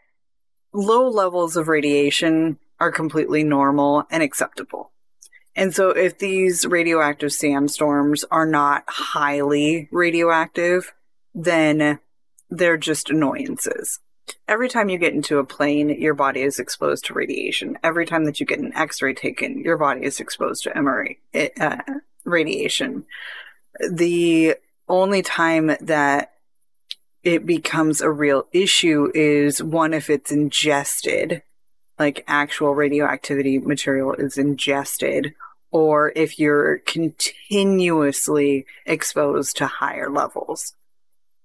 low 0.72 1.08
levels 1.08 1.56
of 1.56 1.68
radiation 1.68 2.58
are 2.78 2.92
completely 2.92 3.42
normal 3.42 4.04
and 4.10 4.22
acceptable. 4.22 4.92
And 5.56 5.74
so 5.74 5.90
if 5.90 6.18
these 6.18 6.64
radioactive 6.64 7.32
sandstorms 7.32 8.24
are 8.30 8.46
not 8.46 8.84
highly 8.86 9.88
radioactive, 9.90 10.92
then 11.34 11.98
they're 12.48 12.76
just 12.76 13.10
annoyances. 13.10 13.98
Every 14.46 14.68
time 14.68 14.88
you 14.88 14.98
get 14.98 15.12
into 15.12 15.38
a 15.38 15.44
plane, 15.44 15.90
your 15.90 16.14
body 16.14 16.42
is 16.42 16.60
exposed 16.60 17.06
to 17.06 17.14
radiation. 17.14 17.78
Every 17.82 18.06
time 18.06 18.24
that 18.26 18.38
you 18.38 18.46
get 18.46 18.60
an 18.60 18.72
x-ray 18.74 19.14
taken, 19.14 19.58
your 19.58 19.76
body 19.76 20.04
is 20.04 20.20
exposed 20.20 20.62
to 20.62 20.70
MRA, 20.70 21.16
uh, 21.60 21.78
radiation. 22.24 23.06
The 23.90 24.54
only 24.90 25.22
time 25.22 25.70
that 25.80 26.32
it 27.22 27.46
becomes 27.46 28.00
a 28.00 28.10
real 28.10 28.46
issue 28.52 29.10
is 29.14 29.62
one 29.62 29.94
if 29.94 30.10
it's 30.10 30.32
ingested, 30.32 31.42
like 31.98 32.24
actual 32.26 32.74
radioactivity 32.74 33.58
material 33.58 34.14
is 34.14 34.36
ingested, 34.36 35.34
or 35.70 36.12
if 36.16 36.38
you're 36.38 36.78
continuously 36.78 38.66
exposed 38.84 39.56
to 39.58 39.66
higher 39.66 40.10
levels. 40.10 40.74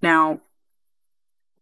Now, 0.02 0.42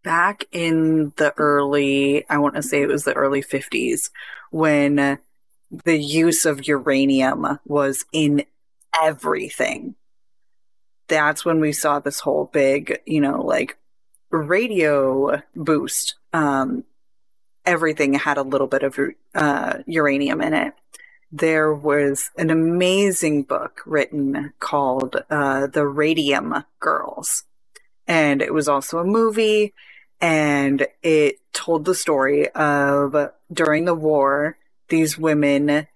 back 0.04 0.46
in 0.52 1.14
the 1.18 1.34
early, 1.38 2.26
I 2.30 2.38
want 2.38 2.56
to 2.56 2.64
say 2.64 2.82
it 2.82 2.88
was 2.88 3.04
the 3.04 3.14
early 3.14 3.42
50s, 3.42 4.10
when 4.52 5.20
the 5.84 5.98
use 5.98 6.46
of 6.46 6.68
uranium 6.68 7.60
was 7.66 8.06
in 8.14 8.46
everything 9.02 9.96
that's 11.14 11.46
when 11.46 11.60
we 11.60 11.72
saw 11.72 12.00
this 12.00 12.20
whole 12.20 12.50
big, 12.52 13.00
you 13.06 13.22
know, 13.22 13.42
like 13.42 13.78
radio 14.32 15.42
boost. 15.56 16.16
Um, 16.34 16.86
everything 17.66 18.16
had 18.16 18.38
a 18.38 18.44
little 18.44 18.68
bit 18.68 18.82
of 18.82 19.00
uh, 19.36 19.78
uranium 19.86 20.42
in 20.42 20.54
it. 20.54 20.74
There 21.32 21.72
was 21.72 22.32
an 22.36 22.50
amazing 22.50 23.44
book 23.44 23.82
written 23.86 24.54
called 24.60 25.18
uh, 25.30 25.68
The 25.68 25.86
Radium 25.86 26.66
Girls. 26.80 27.44
And 28.08 28.42
it 28.42 28.54
was 28.54 28.68
also 28.68 28.98
a 28.98 29.06
movie, 29.06 29.74
and 30.20 30.86
it 31.02 31.38
told 31.54 31.86
the 31.86 31.96
story 31.96 32.50
of 32.50 33.16
during 33.52 33.86
the 33.86 33.96
war, 33.96 34.58
these 34.90 35.18
women 35.18 35.88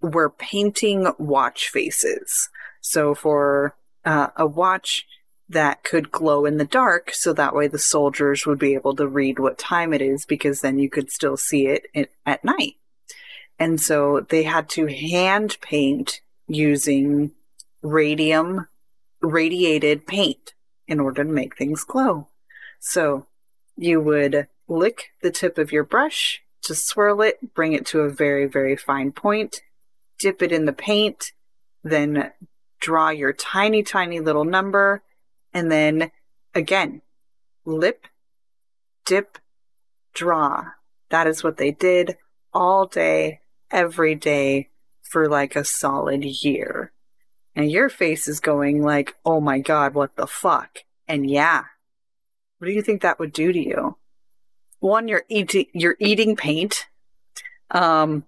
were 0.00 0.30
painting 0.30 1.12
watch 1.18 1.68
faces. 1.68 2.48
So 2.80 3.14
for 3.14 3.76
uh, 4.04 4.28
a 4.36 4.46
watch 4.46 5.06
that 5.48 5.84
could 5.84 6.10
glow 6.10 6.44
in 6.46 6.56
the 6.56 6.64
dark 6.64 7.10
so 7.12 7.32
that 7.32 7.54
way 7.54 7.66
the 7.66 7.78
soldiers 7.78 8.46
would 8.46 8.58
be 8.58 8.74
able 8.74 8.96
to 8.96 9.06
read 9.06 9.38
what 9.38 9.58
time 9.58 9.92
it 9.92 10.00
is 10.00 10.24
because 10.24 10.60
then 10.60 10.78
you 10.78 10.88
could 10.88 11.10
still 11.10 11.36
see 11.36 11.66
it 11.66 11.86
at 12.24 12.44
night. 12.44 12.74
And 13.58 13.80
so 13.80 14.26
they 14.28 14.44
had 14.44 14.68
to 14.70 14.86
hand 14.86 15.58
paint 15.60 16.20
using 16.48 17.32
radium 17.82 18.66
radiated 19.20 20.06
paint 20.06 20.54
in 20.88 21.00
order 21.00 21.24
to 21.24 21.30
make 21.30 21.56
things 21.56 21.84
glow. 21.84 22.28
So 22.80 23.26
you 23.76 24.00
would 24.00 24.48
lick 24.68 25.10
the 25.22 25.30
tip 25.30 25.58
of 25.58 25.72
your 25.72 25.84
brush 25.84 26.42
to 26.62 26.74
swirl 26.74 27.22
it, 27.22 27.54
bring 27.54 27.72
it 27.72 27.86
to 27.86 28.00
a 28.00 28.10
very, 28.10 28.46
very 28.46 28.76
fine 28.76 29.12
point, 29.12 29.62
dip 30.18 30.42
it 30.42 30.52
in 30.52 30.64
the 30.64 30.72
paint, 30.72 31.32
then 31.82 32.32
draw 32.82 33.10
your 33.10 33.32
tiny, 33.32 33.82
tiny 33.82 34.20
little 34.20 34.44
number, 34.44 35.02
and 35.54 35.70
then 35.70 36.10
again, 36.54 37.00
lip, 37.64 38.06
dip, 39.06 39.38
draw. 40.12 40.64
That 41.08 41.26
is 41.26 41.42
what 41.42 41.56
they 41.56 41.70
did 41.70 42.16
all 42.52 42.86
day, 42.86 43.40
every 43.70 44.16
day 44.16 44.68
for 45.00 45.28
like 45.28 45.54
a 45.56 45.64
solid 45.64 46.24
year. 46.24 46.92
And 47.54 47.70
your 47.70 47.88
face 47.88 48.26
is 48.26 48.40
going 48.40 48.82
like, 48.82 49.14
oh 49.24 49.40
my 49.40 49.60
god, 49.60 49.94
what 49.94 50.16
the 50.16 50.26
fuck? 50.26 50.78
And 51.06 51.30
yeah, 51.30 51.64
what 52.58 52.66
do 52.66 52.72
you 52.72 52.82
think 52.82 53.02
that 53.02 53.18
would 53.18 53.32
do 53.32 53.52
to 53.52 53.58
you? 53.58 53.96
One, 54.80 55.06
you're 55.06 55.24
eating 55.28 55.66
you're 55.72 55.96
eating 56.00 56.34
paint. 56.34 56.86
Um, 57.70 58.24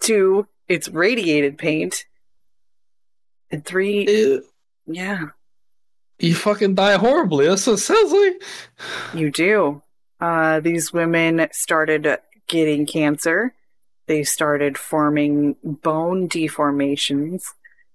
two, 0.00 0.46
it's 0.68 0.88
radiated 0.88 1.56
paint. 1.56 2.04
And 3.50 3.64
three, 3.64 4.06
Ew. 4.08 4.44
yeah, 4.86 5.26
You 6.18 6.34
fucking 6.34 6.74
die 6.74 6.96
horribly. 6.96 7.46
That's 7.48 7.66
what 7.66 7.74
it 7.74 7.78
sounds 7.78 8.12
like. 8.12 8.42
you 9.14 9.30
do. 9.30 9.82
Uh, 10.20 10.60
these 10.60 10.92
women 10.92 11.48
started 11.52 12.06
getting 12.46 12.86
cancer. 12.86 13.54
They 14.06 14.22
started 14.24 14.76
forming 14.76 15.56
bone 15.62 16.28
deformations. 16.28 17.42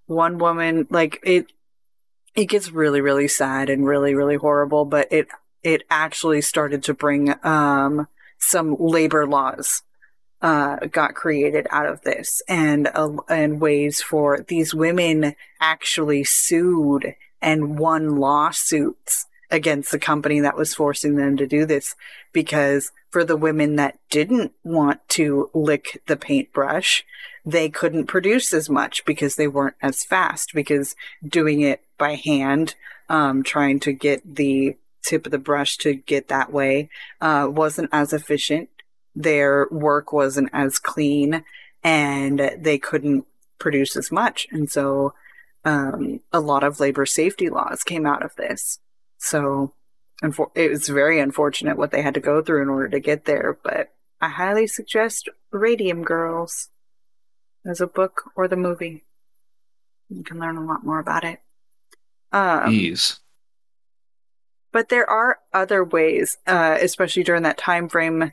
One 0.06 0.38
woman, 0.38 0.86
like 0.90 1.20
it, 1.22 1.46
it 2.34 2.46
gets 2.46 2.70
really, 2.70 3.00
really 3.00 3.28
sad 3.28 3.70
and 3.70 3.86
really, 3.86 4.14
really 4.14 4.36
horrible. 4.36 4.84
But 4.84 5.08
it, 5.12 5.28
it 5.62 5.82
actually 5.90 6.42
started 6.42 6.82
to 6.84 6.94
bring 6.94 7.34
um, 7.44 8.08
some 8.38 8.76
labor 8.78 9.26
laws 9.26 9.82
uh, 10.46 10.76
got 10.92 11.16
created 11.16 11.66
out 11.72 11.86
of 11.86 12.02
this, 12.02 12.40
and 12.48 12.86
uh, 12.94 13.16
and 13.28 13.60
ways 13.60 14.00
for 14.00 14.44
these 14.46 14.72
women 14.72 15.34
actually 15.60 16.22
sued 16.22 17.16
and 17.42 17.80
won 17.80 18.14
lawsuits 18.14 19.26
against 19.50 19.90
the 19.90 19.98
company 19.98 20.38
that 20.38 20.56
was 20.56 20.72
forcing 20.72 21.16
them 21.16 21.36
to 21.36 21.48
do 21.48 21.66
this 21.66 21.96
because 22.32 22.92
for 23.10 23.24
the 23.24 23.36
women 23.36 23.74
that 23.74 23.98
didn't 24.08 24.52
want 24.62 25.00
to 25.08 25.50
lick 25.52 26.00
the 26.06 26.16
paintbrush 26.16 27.04
they 27.44 27.68
couldn't 27.68 28.06
produce 28.06 28.52
as 28.52 28.68
much 28.68 29.04
because 29.04 29.36
they 29.36 29.46
weren't 29.46 29.76
as 29.82 30.04
fast 30.04 30.50
because 30.52 30.96
doing 31.26 31.60
it 31.60 31.80
by 31.98 32.14
hand 32.14 32.74
um, 33.08 33.42
trying 33.44 33.78
to 33.78 33.92
get 33.92 34.36
the 34.36 34.76
tip 35.02 35.26
of 35.26 35.32
the 35.32 35.38
brush 35.38 35.76
to 35.76 35.94
get 35.94 36.26
that 36.26 36.52
way 36.52 36.88
uh, 37.20 37.48
wasn't 37.48 37.88
as 37.92 38.12
efficient 38.12 38.68
their 39.16 39.66
work 39.70 40.12
wasn't 40.12 40.48
as 40.52 40.78
clean 40.78 41.42
and 41.82 42.52
they 42.58 42.78
couldn't 42.78 43.24
produce 43.58 43.96
as 43.96 44.12
much 44.12 44.46
and 44.52 44.70
so 44.70 45.12
um, 45.64 46.20
a 46.32 46.38
lot 46.38 46.62
of 46.62 46.78
labor 46.78 47.06
safety 47.06 47.48
laws 47.48 47.82
came 47.82 48.06
out 48.06 48.24
of 48.24 48.36
this 48.36 48.78
so 49.18 49.72
unfor- 50.22 50.50
it 50.54 50.70
was 50.70 50.88
very 50.88 51.20
unfortunate 51.20 51.76
what 51.76 51.90
they 51.90 52.02
had 52.02 52.14
to 52.14 52.20
go 52.20 52.42
through 52.42 52.62
in 52.62 52.68
order 52.68 52.88
to 52.88 53.00
get 53.00 53.24
there, 53.24 53.58
but 53.62 53.92
I 54.20 54.28
highly 54.28 54.66
suggest 54.66 55.28
Radium 55.50 56.02
Girls 56.02 56.68
as 57.64 57.80
a 57.80 57.86
book 57.86 58.30
or 58.34 58.48
the 58.48 58.56
movie. 58.56 59.04
You 60.08 60.22
can 60.22 60.38
learn 60.38 60.56
a 60.56 60.64
lot 60.64 60.84
more 60.84 61.00
about 61.00 61.24
it. 61.24 61.40
Um, 62.32 62.72
Jeez. 62.72 63.18
but 64.72 64.88
there 64.88 65.08
are 65.08 65.38
other 65.52 65.84
ways, 65.84 66.38
uh, 66.46 66.76
especially 66.80 67.22
during 67.22 67.42
that 67.42 67.58
time 67.58 67.88
frame. 67.88 68.32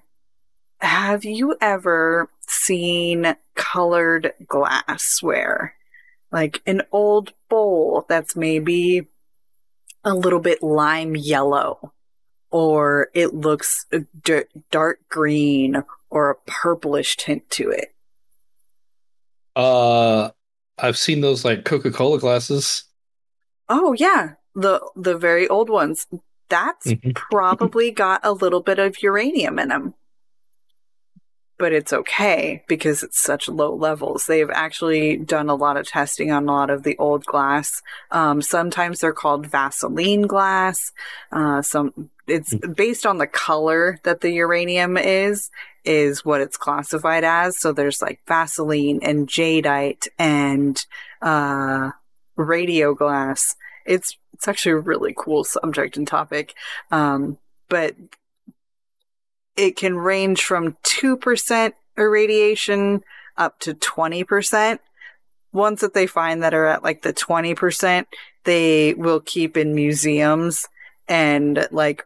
Have 0.83 1.23
you 1.23 1.55
ever 1.61 2.29
seen 2.45 3.37
colored 3.55 4.33
glassware? 4.45 5.75
Like 6.29 6.61
an 6.65 6.81
old 6.91 7.31
bowl 7.49 8.05
that's 8.09 8.35
maybe 8.35 9.07
a 10.03 10.13
little 10.13 10.41
bit 10.41 10.61
lime 10.61 11.15
yellow, 11.15 11.93
or 12.51 13.07
it 13.13 13.33
looks 13.33 13.85
a 13.93 13.99
d- 14.23 14.41
dark 14.71 14.99
green 15.07 15.83
or 16.09 16.31
a 16.31 16.35
purplish 16.51 17.15
tint 17.15 17.49
to 17.51 17.69
it. 17.69 17.95
Uh, 19.55 20.31
I've 20.77 20.97
seen 20.97 21.21
those 21.21 21.45
like 21.45 21.63
Coca 21.63 21.91
Cola 21.91 22.19
glasses. 22.19 22.83
Oh 23.69 23.93
yeah, 23.93 24.33
the 24.53 24.81
the 24.97 25.17
very 25.17 25.47
old 25.47 25.69
ones. 25.69 26.07
That's 26.49 26.87
Mhm. 26.87 27.15
probably 27.15 27.89
got 27.91 28.19
a 28.23 28.33
little 28.33 28.59
bit 28.61 28.79
of 28.79 29.01
uranium 29.01 29.59
in 29.59 29.69
them. 29.69 29.93
But 31.63 31.71
it's 31.71 31.93
okay 31.93 32.61
because 32.67 33.03
it's 33.03 33.21
such 33.21 33.47
low 33.47 33.73
levels. 33.73 34.25
They've 34.25 34.49
actually 34.49 35.15
done 35.15 35.47
a 35.47 35.55
lot 35.55 35.77
of 35.77 35.87
testing 35.87 36.29
on 36.29 36.43
a 36.43 36.51
lot 36.51 36.69
of 36.69 36.83
the 36.83 36.97
old 36.97 37.23
glass. 37.23 37.81
Um, 38.11 38.41
sometimes 38.41 38.99
they're 38.99 39.13
called 39.13 39.47
Vaseline 39.47 40.23
glass. 40.23 40.91
Uh, 41.31 41.61
some 41.61 42.09
it's 42.27 42.53
based 42.53 43.05
on 43.05 43.17
the 43.17 43.27
color 43.27 43.97
that 44.03 44.19
the 44.19 44.31
uranium 44.31 44.97
is 44.97 45.51
is 45.85 46.25
what 46.25 46.41
it's 46.41 46.57
classified 46.57 47.23
as. 47.23 47.57
So 47.57 47.71
there's 47.71 48.01
like 48.01 48.19
Vaseline 48.27 48.99
and 49.01 49.25
jadeite 49.25 50.09
and 50.19 50.85
uh, 51.21 51.91
radio 52.35 52.93
glass. 52.93 53.55
It's 53.85 54.17
it's 54.33 54.49
actually 54.49 54.73
a 54.73 54.79
really 54.79 55.15
cool 55.17 55.45
subject 55.45 55.95
and 55.95 56.05
topic. 56.05 56.55
Um, 56.91 57.37
but 57.69 57.95
it 59.55 59.75
can 59.75 59.97
range 59.97 60.43
from 60.43 60.77
2% 60.83 61.73
irradiation 61.97 63.03
up 63.37 63.59
to 63.59 63.73
20%. 63.73 64.79
Ones 65.51 65.81
that 65.81 65.93
they 65.93 66.07
find 66.07 66.41
that 66.41 66.53
are 66.53 66.65
at 66.65 66.83
like 66.83 67.03
the 67.03 67.13
20%, 67.13 68.05
they 68.43 68.93
will 68.95 69.19
keep 69.19 69.55
in 69.55 69.75
museums 69.75 70.67
and 71.07 71.67
like 71.71 72.05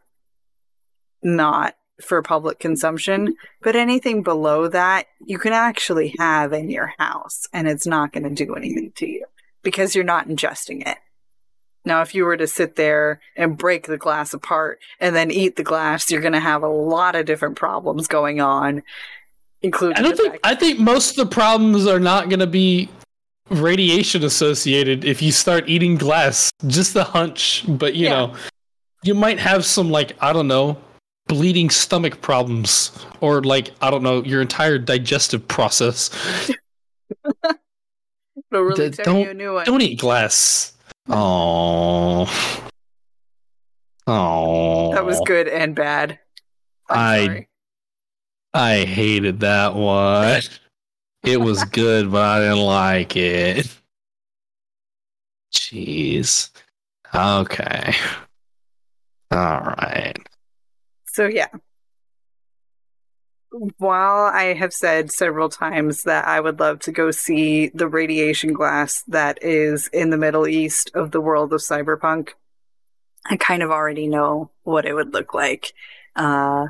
not 1.23 1.75
for 2.01 2.21
public 2.21 2.59
consumption. 2.59 3.35
But 3.61 3.75
anything 3.75 4.21
below 4.21 4.67
that, 4.67 5.07
you 5.25 5.39
can 5.39 5.53
actually 5.53 6.15
have 6.19 6.53
in 6.53 6.69
your 6.69 6.93
house 6.97 7.47
and 7.53 7.67
it's 7.67 7.87
not 7.87 8.11
going 8.11 8.23
to 8.23 8.45
do 8.45 8.55
anything 8.55 8.91
to 8.97 9.07
you 9.07 9.25
because 9.63 9.95
you're 9.95 10.03
not 10.03 10.27
ingesting 10.27 10.87
it. 10.87 10.97
Now, 11.85 12.01
if 12.01 12.13
you 12.13 12.25
were 12.25 12.35
to 12.37 12.47
sit 12.47 12.75
there 12.75 13.21
and 13.37 13.57
break 13.57 13.87
the 13.87 13.97
glass 13.97 14.33
apart 14.33 14.79
and 14.99 15.15
then 15.15 15.31
eat 15.31 15.55
the 15.55 15.63
glass, 15.63 16.11
you're 16.11 16.21
going 16.21 16.33
to 16.33 16.39
have 16.39 16.61
a 16.63 16.67
lot 16.67 17.15
of 17.15 17.25
different 17.25 17.55
problems 17.55 18.07
going 18.07 18.41
on, 18.41 18.83
including 19.61 19.97
I 19.97 20.01
don't 20.01 20.17
think 20.17 20.37
I 20.43 20.53
think 20.55 20.79
most 20.79 21.17
of 21.17 21.29
the 21.29 21.33
problems 21.33 21.87
are 21.87 21.99
not 21.99 22.29
going 22.29 22.41
to 22.41 22.47
be 22.47 22.89
radiation 23.49 24.25
associated 24.25 25.05
if 25.05 25.21
you 25.21 25.31
start 25.31 25.69
eating 25.69 25.95
glass. 25.95 26.51
Just 26.67 26.95
a 26.97 27.05
hunch, 27.05 27.63
but 27.67 27.95
you 27.95 28.05
Yeah. 28.07 28.09
know, 28.11 28.35
you 29.03 29.15
might 29.15 29.39
have 29.39 29.63
some 29.65 29.89
like 29.89 30.11
I 30.21 30.33
don't 30.33 30.49
know, 30.49 30.77
bleeding 31.27 31.69
stomach 31.69 32.19
problems 32.21 32.91
or 33.21 33.41
like 33.43 33.71
I 33.81 33.89
don't 33.91 34.03
know, 34.03 34.23
your 34.23 34.41
entire 34.41 34.77
digestive 34.77 35.47
process. 35.47 36.09
really 38.51 38.89
D- 38.89 38.97
tear 39.03 39.19
you 39.19 39.29
a 39.29 39.33
new 39.33 39.53
one. 39.53 39.65
Don't 39.65 39.81
eat 39.81 39.99
glass. 39.99 40.73
Oh. 41.09 42.29
Oh. 44.05 44.93
That 44.93 45.05
was 45.05 45.21
good 45.25 45.47
and 45.47 45.75
bad. 45.75 46.19
I'm 46.89 46.97
I- 46.99 47.25
sorry. 47.25 47.49
I 48.53 48.85
hated 48.85 49.41
that 49.41 49.75
one. 49.75 50.41
It 51.23 51.37
was 51.37 51.63
good, 51.65 52.11
but 52.11 52.23
I 52.23 52.39
didn't 52.39 52.65
like 52.65 53.15
it. 53.15 53.67
Jeez. 55.53 56.49
Okay. 57.13 57.93
All 59.31 59.59
right. 59.59 60.15
So 61.05 61.27
yeah. 61.27 61.47
While 63.77 64.25
I 64.25 64.53
have 64.53 64.73
said 64.73 65.11
several 65.11 65.49
times 65.49 66.03
that 66.03 66.27
I 66.27 66.39
would 66.39 66.59
love 66.59 66.79
to 66.81 66.91
go 66.91 67.11
see 67.11 67.69
the 67.69 67.87
radiation 67.87 68.53
glass 68.53 69.03
that 69.07 69.39
is 69.41 69.87
in 69.87 70.09
the 70.09 70.17
Middle 70.17 70.47
East 70.47 70.91
of 70.93 71.11
the 71.11 71.21
world 71.21 71.53
of 71.53 71.61
cyberpunk, 71.61 72.29
I 73.25 73.37
kind 73.37 73.63
of 73.63 73.71
already 73.71 74.07
know 74.07 74.51
what 74.63 74.85
it 74.85 74.93
would 74.93 75.13
look 75.13 75.33
like. 75.33 75.73
Uh, 76.15 76.67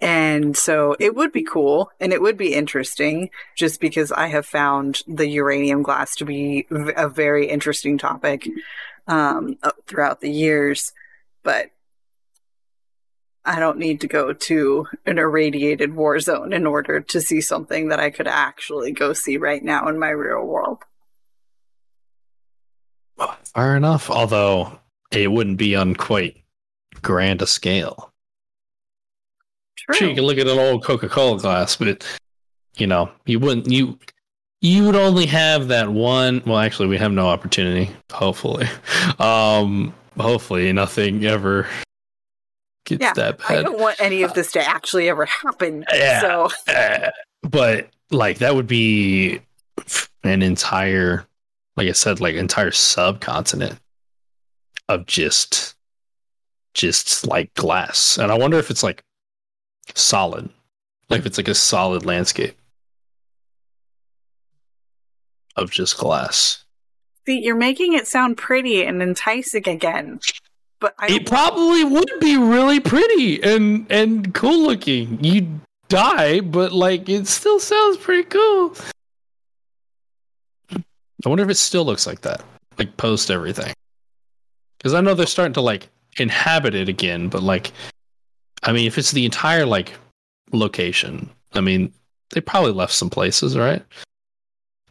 and 0.00 0.56
so 0.56 0.96
it 0.98 1.14
would 1.14 1.32
be 1.32 1.42
cool 1.42 1.90
and 2.00 2.12
it 2.12 2.22
would 2.22 2.38
be 2.38 2.54
interesting 2.54 3.30
just 3.56 3.80
because 3.80 4.10
I 4.10 4.28
have 4.28 4.46
found 4.46 5.02
the 5.06 5.28
uranium 5.28 5.82
glass 5.82 6.16
to 6.16 6.24
be 6.24 6.66
a 6.70 7.08
very 7.08 7.48
interesting 7.48 7.98
topic 7.98 8.48
um, 9.06 9.58
throughout 9.86 10.20
the 10.20 10.30
years. 10.30 10.92
But 11.42 11.70
I 13.44 13.58
don't 13.58 13.78
need 13.78 14.00
to 14.02 14.06
go 14.06 14.32
to 14.32 14.86
an 15.06 15.18
irradiated 15.18 15.94
war 15.94 16.20
zone 16.20 16.52
in 16.52 16.66
order 16.66 17.00
to 17.00 17.20
see 17.20 17.40
something 17.40 17.88
that 17.88 17.98
I 17.98 18.10
could 18.10 18.28
actually 18.28 18.92
go 18.92 19.12
see 19.12 19.38
right 19.38 19.62
now 19.62 19.88
in 19.88 19.98
my 19.98 20.10
real 20.10 20.44
world. 20.44 20.78
Fair 23.54 23.76
enough. 23.76 24.10
Although 24.10 24.78
it 25.10 25.32
wouldn't 25.32 25.58
be 25.58 25.74
on 25.74 25.94
quite 25.94 26.42
grand 27.02 27.42
a 27.42 27.46
scale. 27.46 28.12
Sure, 29.92 30.08
you 30.08 30.14
can 30.14 30.24
look 30.24 30.38
at 30.38 30.46
an 30.46 30.58
old 30.58 30.84
Coca 30.84 31.08
Cola 31.08 31.40
glass, 31.40 31.76
but 31.76 32.06
you 32.76 32.86
know, 32.86 33.10
you 33.26 33.40
wouldn't 33.40 33.70
you 33.70 33.98
you 34.60 34.84
would 34.84 34.94
only 34.94 35.26
have 35.26 35.68
that 35.68 35.90
one. 35.90 36.42
Well, 36.46 36.58
actually, 36.58 36.88
we 36.88 36.98
have 36.98 37.12
no 37.12 37.28
opportunity. 37.28 37.90
Hopefully, 38.12 38.68
um, 39.18 39.94
hopefully 40.18 40.72
nothing 40.72 41.24
ever 41.24 41.66
gets 42.96 43.18
Yeah, 43.18 43.32
that 43.32 43.40
I 43.48 43.62
don't 43.62 43.78
want 43.78 44.00
any 44.00 44.22
of 44.22 44.34
this 44.34 44.52
to 44.52 44.60
actually 44.60 45.08
ever 45.08 45.26
happen. 45.26 45.84
Yeah. 45.92 46.20
So 46.20 46.48
Uh, 46.68 47.10
but 47.42 47.88
like 48.10 48.38
that 48.38 48.54
would 48.54 48.66
be 48.66 49.40
an 50.24 50.42
entire, 50.42 51.26
like 51.76 51.88
I 51.88 51.92
said, 51.92 52.20
like 52.20 52.34
entire 52.34 52.70
subcontinent 52.70 53.78
of 54.88 55.06
just, 55.06 55.74
just 56.74 57.26
like 57.26 57.54
glass. 57.54 58.18
And 58.18 58.30
I 58.30 58.38
wonder 58.38 58.58
if 58.58 58.70
it's 58.70 58.82
like 58.82 59.02
solid, 59.94 60.50
like 61.08 61.20
if 61.20 61.26
it's 61.26 61.38
like 61.38 61.48
a 61.48 61.54
solid 61.54 62.04
landscape 62.04 62.56
of 65.56 65.70
just 65.70 65.98
glass. 65.98 66.64
see, 67.26 67.40
you're 67.40 67.56
making 67.56 67.94
it 67.94 68.06
sound 68.06 68.36
pretty 68.36 68.84
and 68.84 69.02
enticing 69.02 69.68
again. 69.68 70.20
But 70.80 70.94
I 70.98 71.08
It 71.08 71.26
probably 71.26 71.84
would 71.84 72.10
be 72.20 72.36
really 72.36 72.80
pretty 72.80 73.42
and 73.42 73.86
and 73.90 74.34
cool 74.34 74.62
looking. 74.62 75.22
You 75.22 75.60
die, 75.88 76.40
but 76.40 76.72
like 76.72 77.08
it 77.08 77.26
still 77.26 77.60
sounds 77.60 77.98
pretty 77.98 78.24
cool. 78.24 78.74
I 80.72 81.28
wonder 81.28 81.44
if 81.44 81.50
it 81.50 81.56
still 81.56 81.84
looks 81.84 82.06
like 82.06 82.22
that, 82.22 82.42
like 82.78 82.96
post 82.96 83.30
everything. 83.30 83.74
Because 84.78 84.94
I 84.94 85.02
know 85.02 85.12
they're 85.12 85.26
starting 85.26 85.52
to 85.54 85.60
like 85.60 85.90
inhabit 86.16 86.74
it 86.74 86.88
again, 86.88 87.28
but 87.28 87.42
like, 87.42 87.72
I 88.62 88.72
mean, 88.72 88.86
if 88.86 88.96
it's 88.96 89.10
the 89.10 89.26
entire 89.26 89.66
like 89.66 89.92
location, 90.52 91.28
I 91.52 91.60
mean, 91.60 91.92
they 92.30 92.40
probably 92.40 92.72
left 92.72 92.94
some 92.94 93.10
places, 93.10 93.58
right? 93.58 93.84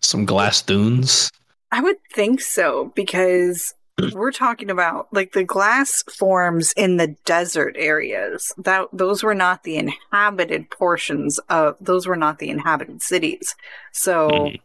Some 0.02 0.26
glass 0.26 0.62
dunes. 0.62 1.32
I 1.72 1.82
would 1.82 1.98
think 2.14 2.42
so 2.42 2.92
because 2.96 3.74
we're 4.14 4.32
talking 4.32 4.70
about 4.70 5.08
like 5.14 5.34
the 5.34 5.44
glass 5.44 6.04
forms 6.18 6.74
in 6.74 6.98
the 6.98 7.16
desert 7.26 7.76
areas. 7.78 8.54
That 8.58 8.88
those 8.94 9.24
were 9.24 9.36
not 9.36 9.64
the 9.64 9.78
inhabited 9.78 10.70
portions 10.70 11.40
of 11.50 11.76
those 11.80 12.08
were 12.08 12.16
not 12.16 12.40
the 12.40 12.50
inhabited 12.50 13.02
cities. 13.02 13.56
So 13.94 14.30
Mhm. 14.30 14.60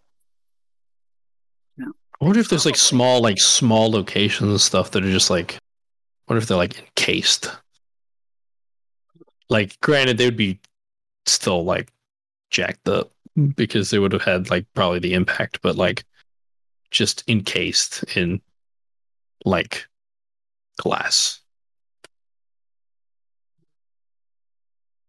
No. 1.76 1.93
I 2.20 2.24
wonder 2.24 2.41
if 2.41 2.49
there's 2.49 2.66
like 2.66 2.76
small, 2.76 3.20
like 3.20 3.39
small 3.39 3.91
locations 3.91 4.51
and 4.51 4.61
stuff 4.61 4.91
that 4.93 5.05
are 5.05 5.11
just 5.11 5.30
like. 5.30 5.55
I 5.55 6.32
wonder 6.32 6.43
if 6.43 6.49
they're 6.49 6.57
like 6.57 6.78
encased. 6.78 7.51
Like, 9.51 9.78
granted, 9.80 10.16
they 10.16 10.24
would 10.24 10.37
be 10.39 10.59
still 11.26 11.64
like 11.64 11.93
jacked 12.51 12.89
up 12.89 13.11
because 13.57 13.91
they 13.91 13.99
would 13.99 14.12
have 14.12 14.22
had 14.22 14.49
like 14.49 14.64
probably 14.74 15.01
the 15.01 15.12
impact, 15.12 15.61
but 15.61 15.76
like 15.76 16.05
just 16.91 17.24
encased 17.28 18.05
in 18.16 18.41
like 19.45 19.87
glass. 20.79 21.41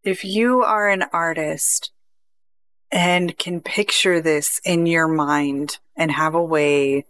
if 0.06 0.24
you 0.24 0.62
are 0.62 0.88
an 0.88 1.04
artist 1.12 1.90
and 2.92 3.36
can 3.36 3.60
picture 3.60 4.20
this 4.20 4.60
in 4.64 4.86
your 4.86 5.08
mind 5.08 5.78
and 5.96 6.12
have 6.12 6.34
a 6.34 6.42
way 6.42 7.04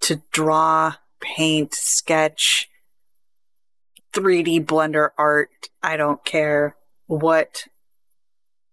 to 0.00 0.22
draw, 0.30 0.94
paint, 1.20 1.74
sketch, 1.74 2.68
3D 4.12 4.64
blender 4.66 5.10
art, 5.16 5.70
I 5.82 5.96
don't 5.96 6.22
care 6.24 6.76
what 7.06 7.64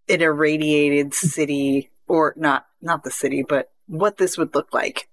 an 0.10 0.22
irradiated 0.22 1.14
city 1.14 1.90
or 2.08 2.34
not 2.36 2.66
not 2.82 3.06
the 3.06 3.12
city, 3.12 3.46
but 3.48 3.72
what 3.88 4.18
this 4.18 4.38
would 4.38 4.54
look 4.54 4.74
like. 4.74 5.08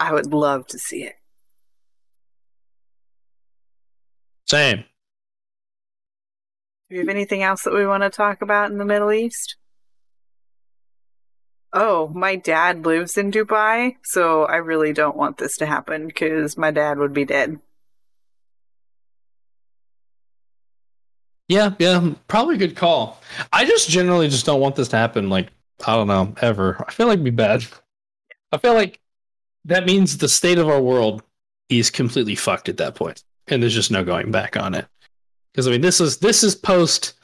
I 0.00 0.14
would 0.14 0.32
love 0.32 0.66
to 0.68 0.78
see 0.78 1.04
it. 1.04 1.16
Same. 4.52 4.84
Do 6.90 6.96
you 6.96 6.98
have 6.98 7.08
anything 7.08 7.42
else 7.42 7.62
that 7.62 7.72
we 7.72 7.86
want 7.86 8.02
to 8.02 8.10
talk 8.10 8.42
about 8.42 8.70
in 8.70 8.76
the 8.76 8.84
Middle 8.84 9.10
East? 9.10 9.56
Oh, 11.72 12.08
my 12.08 12.36
dad 12.36 12.84
lives 12.84 13.16
in 13.16 13.30
Dubai, 13.30 13.96
so 14.04 14.44
I 14.44 14.56
really 14.56 14.92
don't 14.92 15.16
want 15.16 15.38
this 15.38 15.56
to 15.56 15.64
happen 15.64 16.06
because 16.06 16.58
my 16.58 16.70
dad 16.70 16.98
would 16.98 17.14
be 17.14 17.24
dead. 17.24 17.60
Yeah, 21.48 21.70
yeah, 21.78 22.12
probably 22.28 22.56
a 22.56 22.58
good 22.58 22.76
call. 22.76 23.22
I 23.54 23.64
just 23.64 23.88
generally 23.88 24.28
just 24.28 24.44
don't 24.44 24.60
want 24.60 24.76
this 24.76 24.88
to 24.88 24.98
happen. 24.98 25.30
Like, 25.30 25.48
I 25.86 25.96
don't 25.96 26.08
know, 26.08 26.34
ever. 26.42 26.84
I 26.86 26.92
feel 26.92 27.06
like 27.06 27.14
it'd 27.14 27.24
be 27.24 27.30
bad. 27.30 27.64
I 28.52 28.58
feel 28.58 28.74
like 28.74 29.00
that 29.64 29.86
means 29.86 30.18
the 30.18 30.28
state 30.28 30.58
of 30.58 30.68
our 30.68 30.82
world 30.82 31.22
is 31.70 31.88
completely 31.88 32.34
fucked 32.34 32.68
at 32.68 32.76
that 32.76 32.96
point, 32.96 33.24
and 33.52 33.62
there's 33.62 33.74
just 33.74 33.90
no 33.90 34.04
going 34.04 34.30
back 34.30 34.56
on 34.56 34.74
it. 34.74 34.86
Because 35.52 35.68
I 35.68 35.70
mean, 35.70 35.80
this 35.80 36.00
is 36.00 36.18
this 36.18 36.42
is 36.42 36.54
post 36.54 37.14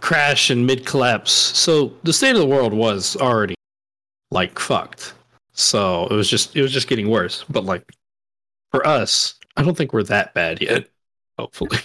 crash 0.00 0.50
and 0.50 0.66
mid 0.66 0.86
collapse, 0.86 1.32
so 1.32 1.94
the 2.02 2.12
state 2.12 2.32
of 2.32 2.40
the 2.40 2.46
world 2.46 2.72
was 2.72 3.16
already 3.16 3.54
like 4.30 4.58
fucked. 4.58 5.14
So 5.52 6.06
it 6.06 6.14
was 6.14 6.28
just 6.28 6.54
it 6.54 6.62
was 6.62 6.72
just 6.72 6.88
getting 6.88 7.08
worse. 7.08 7.44
But 7.48 7.64
like 7.64 7.90
for 8.70 8.86
us, 8.86 9.34
I 9.56 9.62
don't 9.62 9.76
think 9.76 9.92
we're 9.92 10.02
that 10.04 10.34
bad 10.34 10.60
yet. 10.60 10.88
Hopefully, 11.38 11.70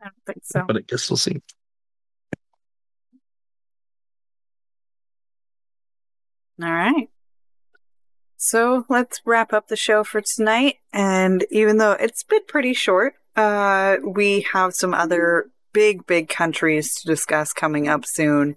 I 0.00 0.06
don't 0.06 0.24
think 0.26 0.44
so. 0.44 0.64
but 0.66 0.76
I 0.76 0.80
guess 0.80 1.10
we'll 1.10 1.16
see. 1.18 1.40
All 6.62 6.70
right. 6.70 7.10
So 8.36 8.84
let's 8.88 9.20
wrap 9.24 9.52
up 9.52 9.68
the 9.68 9.76
show 9.76 10.04
for 10.04 10.20
tonight. 10.20 10.76
And 10.92 11.44
even 11.50 11.78
though 11.78 11.92
it's 11.92 12.22
been 12.22 12.44
pretty 12.46 12.74
short, 12.74 13.14
uh, 13.34 13.96
we 14.04 14.46
have 14.52 14.74
some 14.74 14.94
other 14.94 15.50
big, 15.72 16.06
big 16.06 16.28
countries 16.28 16.94
to 16.94 17.06
discuss 17.06 17.52
coming 17.52 17.88
up 17.88 18.04
soon. 18.06 18.56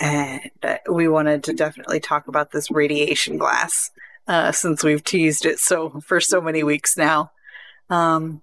And 0.00 0.50
uh, 0.62 0.78
we 0.90 1.08
wanted 1.08 1.44
to 1.44 1.52
definitely 1.52 2.00
talk 2.00 2.28
about 2.28 2.50
this 2.50 2.70
radiation 2.70 3.36
glass, 3.36 3.90
uh, 4.26 4.52
since 4.52 4.82
we've 4.82 5.04
teased 5.04 5.44
it 5.44 5.58
so 5.58 6.00
for 6.00 6.20
so 6.20 6.40
many 6.40 6.62
weeks 6.62 6.96
now. 6.96 7.30
Um, 7.90 8.42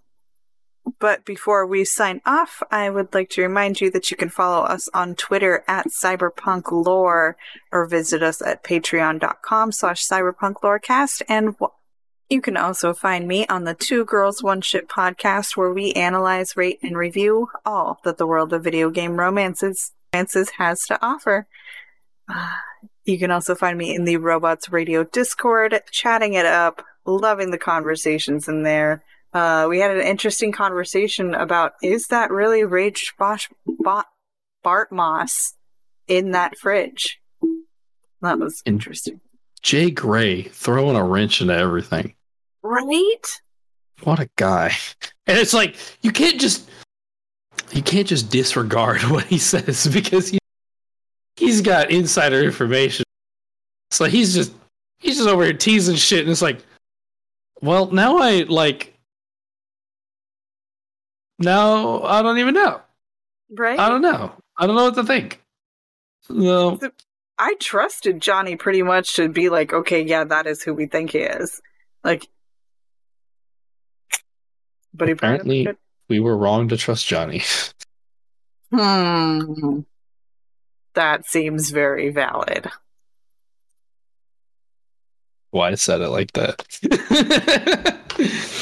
but 0.99 1.25
before 1.25 1.65
we 1.65 1.85
sign 1.85 2.21
off, 2.25 2.61
I 2.71 2.89
would 2.89 3.13
like 3.13 3.29
to 3.31 3.41
remind 3.41 3.81
you 3.81 3.91
that 3.91 4.09
you 4.11 4.17
can 4.17 4.29
follow 4.29 4.63
us 4.63 4.87
on 4.93 5.15
Twitter 5.15 5.63
at 5.67 5.87
Cyberpunk 5.87 6.71
Lore 6.71 7.37
or 7.71 7.85
visit 7.85 8.23
us 8.23 8.41
at 8.41 8.63
patreon.com 8.63 9.71
slash 9.71 10.07
cyberpunklorecast. 10.07 11.21
And 11.27 11.53
w- 11.53 11.71
you 12.29 12.41
can 12.41 12.57
also 12.57 12.93
find 12.93 13.27
me 13.27 13.45
on 13.47 13.63
the 13.63 13.73
Two 13.73 14.05
Girls 14.05 14.41
One 14.41 14.61
Ship 14.61 14.89
podcast 14.89 15.55
where 15.55 15.73
we 15.73 15.93
analyze, 15.93 16.57
rate, 16.57 16.79
and 16.81 16.97
review 16.97 17.47
all 17.65 17.99
that 18.03 18.17
the 18.17 18.27
world 18.27 18.53
of 18.53 18.63
video 18.63 18.89
game 18.89 19.17
romances, 19.17 19.91
romances 20.13 20.51
has 20.57 20.81
to 20.87 20.99
offer. 21.05 21.47
You 23.05 23.19
can 23.19 23.31
also 23.31 23.53
find 23.53 23.77
me 23.77 23.93
in 23.93 24.05
the 24.05 24.15
Robots 24.15 24.71
Radio 24.71 25.03
Discord, 25.03 25.81
chatting 25.91 26.35
it 26.35 26.45
up, 26.45 26.85
loving 27.05 27.51
the 27.51 27.57
conversations 27.57 28.47
in 28.47 28.63
there. 28.63 29.03
Uh, 29.33 29.65
we 29.67 29.79
had 29.79 29.95
an 29.95 30.05
interesting 30.05 30.51
conversation 30.51 31.33
about 31.33 31.73
is 31.81 32.07
that 32.07 32.29
really 32.29 32.63
Rage 32.63 33.13
Bosch, 33.17 33.49
Bot, 33.65 34.05
Bartmoss 34.63 35.53
in 36.07 36.31
that 36.31 36.57
fridge? 36.57 37.19
That 38.21 38.39
was 38.39 38.61
interesting. 38.65 39.19
J 39.61 39.89
Gray 39.89 40.43
throwing 40.43 40.95
a 40.95 41.03
wrench 41.03 41.41
into 41.41 41.55
everything. 41.55 42.13
Right? 42.61 43.25
What 44.03 44.19
a 44.19 44.29
guy. 44.35 44.73
And 45.25 45.37
it's 45.37 45.53
like 45.53 45.75
you 46.01 46.11
can't 46.11 46.39
just 46.39 46.69
you 47.71 47.81
can't 47.81 48.07
just 48.07 48.29
disregard 48.29 49.01
what 49.09 49.23
he 49.25 49.37
says 49.37 49.87
because 49.87 50.29
he 50.29 50.39
he's 51.37 51.61
got 51.61 51.91
insider 51.91 52.43
information. 52.43 53.05
So 53.89 54.05
he's 54.05 54.33
just 54.33 54.53
he's 54.99 55.17
just 55.17 55.29
over 55.29 55.43
here 55.43 55.53
teasing 55.53 55.95
shit 55.95 56.21
and 56.21 56.29
it's 56.29 56.41
like 56.41 56.63
well 57.61 57.89
now 57.91 58.17
I 58.17 58.41
like 58.41 58.92
now 61.39 62.01
I 62.03 62.21
don't 62.21 62.37
even 62.39 62.53
know. 62.53 62.81
Right? 63.51 63.79
I 63.79 63.89
don't 63.89 64.01
know. 64.01 64.31
I 64.57 64.65
don't 64.67 64.75
know 64.75 64.85
what 64.85 64.95
to 64.95 65.03
think. 65.03 65.41
No. 66.29 66.79
I 67.37 67.55
trusted 67.59 68.21
Johnny 68.21 68.55
pretty 68.55 68.83
much 68.83 69.15
to 69.15 69.27
be 69.27 69.49
like, 69.49 69.73
okay, 69.73 70.01
yeah, 70.01 70.23
that 70.23 70.47
is 70.47 70.61
who 70.63 70.73
we 70.73 70.85
think 70.85 71.11
he 71.11 71.19
is. 71.19 71.61
Like, 72.03 72.27
but 74.93 75.09
Apparently- 75.09 75.67
We 76.09 76.19
were 76.19 76.37
wrong 76.37 76.67
to 76.69 76.77
trust 76.77 77.07
Johnny. 77.07 77.41
Hmm. 78.75 79.81
That 80.95 81.27
seems 81.27 81.69
very 81.69 82.09
valid. 82.09 82.67
Why 85.51 85.69
I 85.69 85.75
said 85.75 86.01
it 86.01 86.09
like 86.09 86.31
that. 86.33 86.65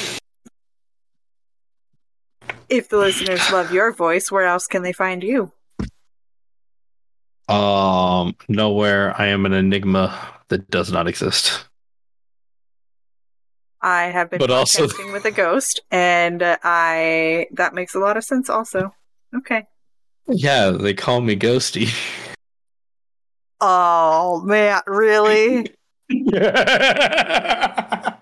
If 2.72 2.88
the 2.88 2.98
listeners 2.98 3.52
love 3.52 3.74
your 3.74 3.92
voice, 3.92 4.32
where 4.32 4.46
else 4.46 4.66
can 4.66 4.82
they 4.82 4.94
find 4.94 5.22
you? 5.22 5.52
Um, 7.50 8.34
nowhere. 8.48 9.14
I 9.20 9.28
am 9.28 9.46
an 9.46 9.52
enigma 9.52 10.18
that 10.48 10.72
does 10.72 10.90
not 10.90 11.06
exist. 11.08 11.66
I 13.82 14.04
have 14.04 14.30
been 14.30 14.40
But 14.40 14.52
also- 14.52 14.88
with 15.12 15.26
a 15.26 15.32
ghost, 15.32 15.82
and 15.92 16.42
I 16.64 17.48
that 17.52 17.74
makes 17.74 17.94
a 17.94 18.00
lot 18.00 18.16
of 18.16 18.24
sense. 18.24 18.50
Also, 18.50 18.96
okay. 19.36 19.68
Yeah, 20.28 20.70
they 20.70 20.94
call 20.94 21.20
me 21.20 21.36
Ghosty. 21.36 21.90
Oh 23.60 24.42
man, 24.46 24.80
really? 24.88 25.68
and 26.10 26.10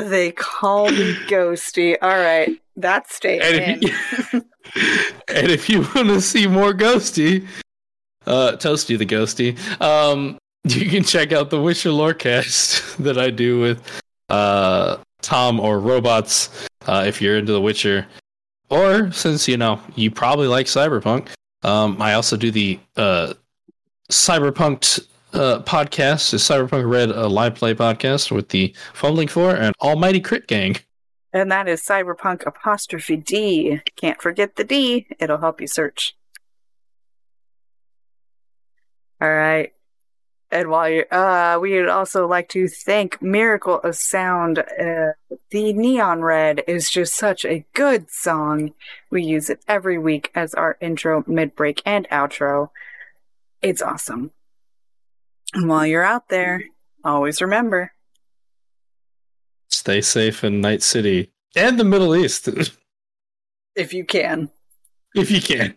they 0.00 0.32
call 0.32 0.90
me 0.90 1.14
Ghosty. 1.26 1.96
All 2.00 2.08
right, 2.10 2.58
that's 2.76 3.16
staying 3.16 3.40
in. 3.40 3.78
if 3.82 4.32
you, 4.32 4.44
and 5.28 5.50
if 5.50 5.68
you 5.68 5.80
want 5.80 6.08
to 6.08 6.20
see 6.20 6.46
more 6.46 6.72
Ghosty, 6.72 7.46
uh, 8.26 8.52
Toasty 8.52 8.98
the 8.98 9.06
Ghosty, 9.06 9.58
um, 9.80 10.38
you 10.64 10.88
can 10.88 11.02
check 11.02 11.32
out 11.32 11.50
the 11.50 11.60
Witcher 11.60 11.90
Lorecast 11.90 12.96
that 13.04 13.18
I 13.18 13.30
do 13.30 13.60
with 13.60 14.02
uh, 14.28 14.98
Tom 15.20 15.60
or 15.60 15.78
Robots 15.78 16.66
uh, 16.86 17.04
if 17.06 17.20
you're 17.20 17.38
into 17.38 17.52
The 17.52 17.60
Witcher. 17.60 18.06
Or 18.70 19.12
since 19.12 19.46
you 19.48 19.58
know 19.58 19.80
you 19.96 20.10
probably 20.10 20.48
like 20.48 20.66
Cyberpunk, 20.66 21.28
um, 21.62 22.00
I 22.00 22.14
also 22.14 22.38
do 22.38 22.50
the 22.50 22.80
uh, 22.96 23.34
Cyberpunk 24.10 25.06
uh, 25.32 25.62
podcast, 25.62 26.30
the 26.30 26.36
Cyberpunk 26.36 26.90
Red 26.90 27.10
a 27.10 27.26
live 27.26 27.54
play 27.54 27.74
podcast 27.74 28.30
with 28.30 28.50
the 28.50 28.74
Fumbling 28.94 29.28
For 29.28 29.54
and 29.54 29.74
Almighty 29.80 30.20
Crit 30.20 30.46
Gang. 30.46 30.76
And 31.32 31.50
that 31.50 31.68
is 31.68 31.82
Cyberpunk 31.82 32.46
apostrophe 32.46 33.16
D. 33.16 33.80
Can't 33.96 34.20
forget 34.20 34.56
the 34.56 34.64
D. 34.64 35.06
It'll 35.18 35.38
help 35.38 35.60
you 35.60 35.66
search. 35.66 36.14
All 39.20 39.32
right. 39.32 39.72
And 40.50 40.68
while 40.68 40.90
you, 40.90 41.04
uh, 41.10 41.58
we 41.62 41.80
would 41.80 41.88
also 41.88 42.26
like 42.26 42.50
to 42.50 42.68
thank 42.68 43.22
Miracle 43.22 43.80
of 43.80 43.96
Sound. 43.96 44.58
Uh, 44.58 45.12
the 45.50 45.72
Neon 45.72 46.20
Red 46.20 46.62
is 46.66 46.90
just 46.90 47.14
such 47.14 47.46
a 47.46 47.64
good 47.72 48.10
song. 48.10 48.74
We 49.10 49.22
use 49.22 49.48
it 49.48 49.60
every 49.66 49.96
week 49.96 50.30
as 50.34 50.52
our 50.52 50.76
intro, 50.82 51.24
mid 51.26 51.56
break, 51.56 51.80
and 51.86 52.06
outro. 52.10 52.68
It's 53.62 53.80
awesome. 53.80 54.32
And 55.54 55.68
while 55.68 55.86
you're 55.86 56.04
out 56.04 56.28
there, 56.28 56.62
always 57.04 57.40
remember 57.42 57.92
Stay 59.68 60.00
safe 60.00 60.44
in 60.44 60.60
Night 60.60 60.82
City 60.82 61.32
and 61.56 61.78
the 61.78 61.84
Middle 61.84 62.14
East 62.14 62.48
if 63.74 63.92
you 63.92 64.04
can. 64.04 64.48
if 65.14 65.30
you 65.30 65.40
can. 65.40 65.74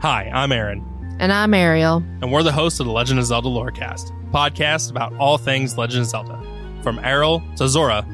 Hi, 0.00 0.28
I'm 0.34 0.50
Aaron, 0.50 0.84
And 1.22 1.32
I'm 1.32 1.54
Ariel. 1.54 2.02
and 2.20 2.32
we're 2.32 2.42
the 2.42 2.50
hosts 2.50 2.80
of 2.80 2.86
the 2.86 2.90
Legend 2.90 3.20
of 3.20 3.26
Zelda 3.26 3.46
Lorecast, 3.46 4.10
podcast 4.32 4.90
about 4.90 5.14
all 5.18 5.38
things 5.38 5.78
Legend 5.78 6.02
of 6.02 6.08
Zelda, 6.08 6.36
from 6.82 6.98
Aryll 6.98 7.40
to 7.58 7.68
Zora. 7.68 8.04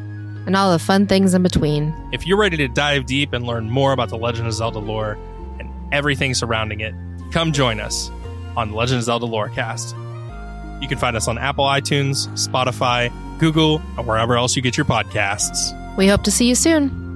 And 0.45 0.55
all 0.55 0.71
the 0.71 0.79
fun 0.79 1.07
things 1.07 1.33
in 1.33 1.43
between. 1.43 1.95
If 2.13 2.27
you're 2.27 2.37
ready 2.37 2.59
to 2.59 2.69
dive 2.69 3.07
deep 3.07 3.33
and 3.33 3.47
learn 3.47 3.71
more 3.71 3.93
about 3.93 4.11
the 4.11 4.19
Legend 4.19 4.47
of 4.47 4.53
Zelda 4.53 4.79
lore 4.79 5.17
and 5.59 5.71
everything 5.91 6.35
surrounding 6.35 6.81
it, 6.81 6.95
come 7.33 7.51
join 7.51 7.81
us 7.81 8.11
on 8.59 8.73
the 8.73 8.77
Legend 8.77 8.99
of 8.99 9.05
Zelda 9.05 9.25
Lorecast. 9.25 9.95
You 10.83 10.87
can 10.87 10.99
find 10.99 11.17
us 11.17 11.29
on 11.29 11.39
Apple 11.39 11.65
iTunes, 11.65 12.29
Spotify, 12.33 13.11
Google, 13.39 13.81
or 13.97 14.05
wherever 14.05 14.37
else 14.37 14.55
you 14.55 14.61
get 14.61 14.77
your 14.77 14.85
podcasts. 14.85 15.97
We 15.97 16.09
hope 16.09 16.25
to 16.25 16.31
see 16.31 16.47
you 16.47 16.55
soon. 16.55 17.08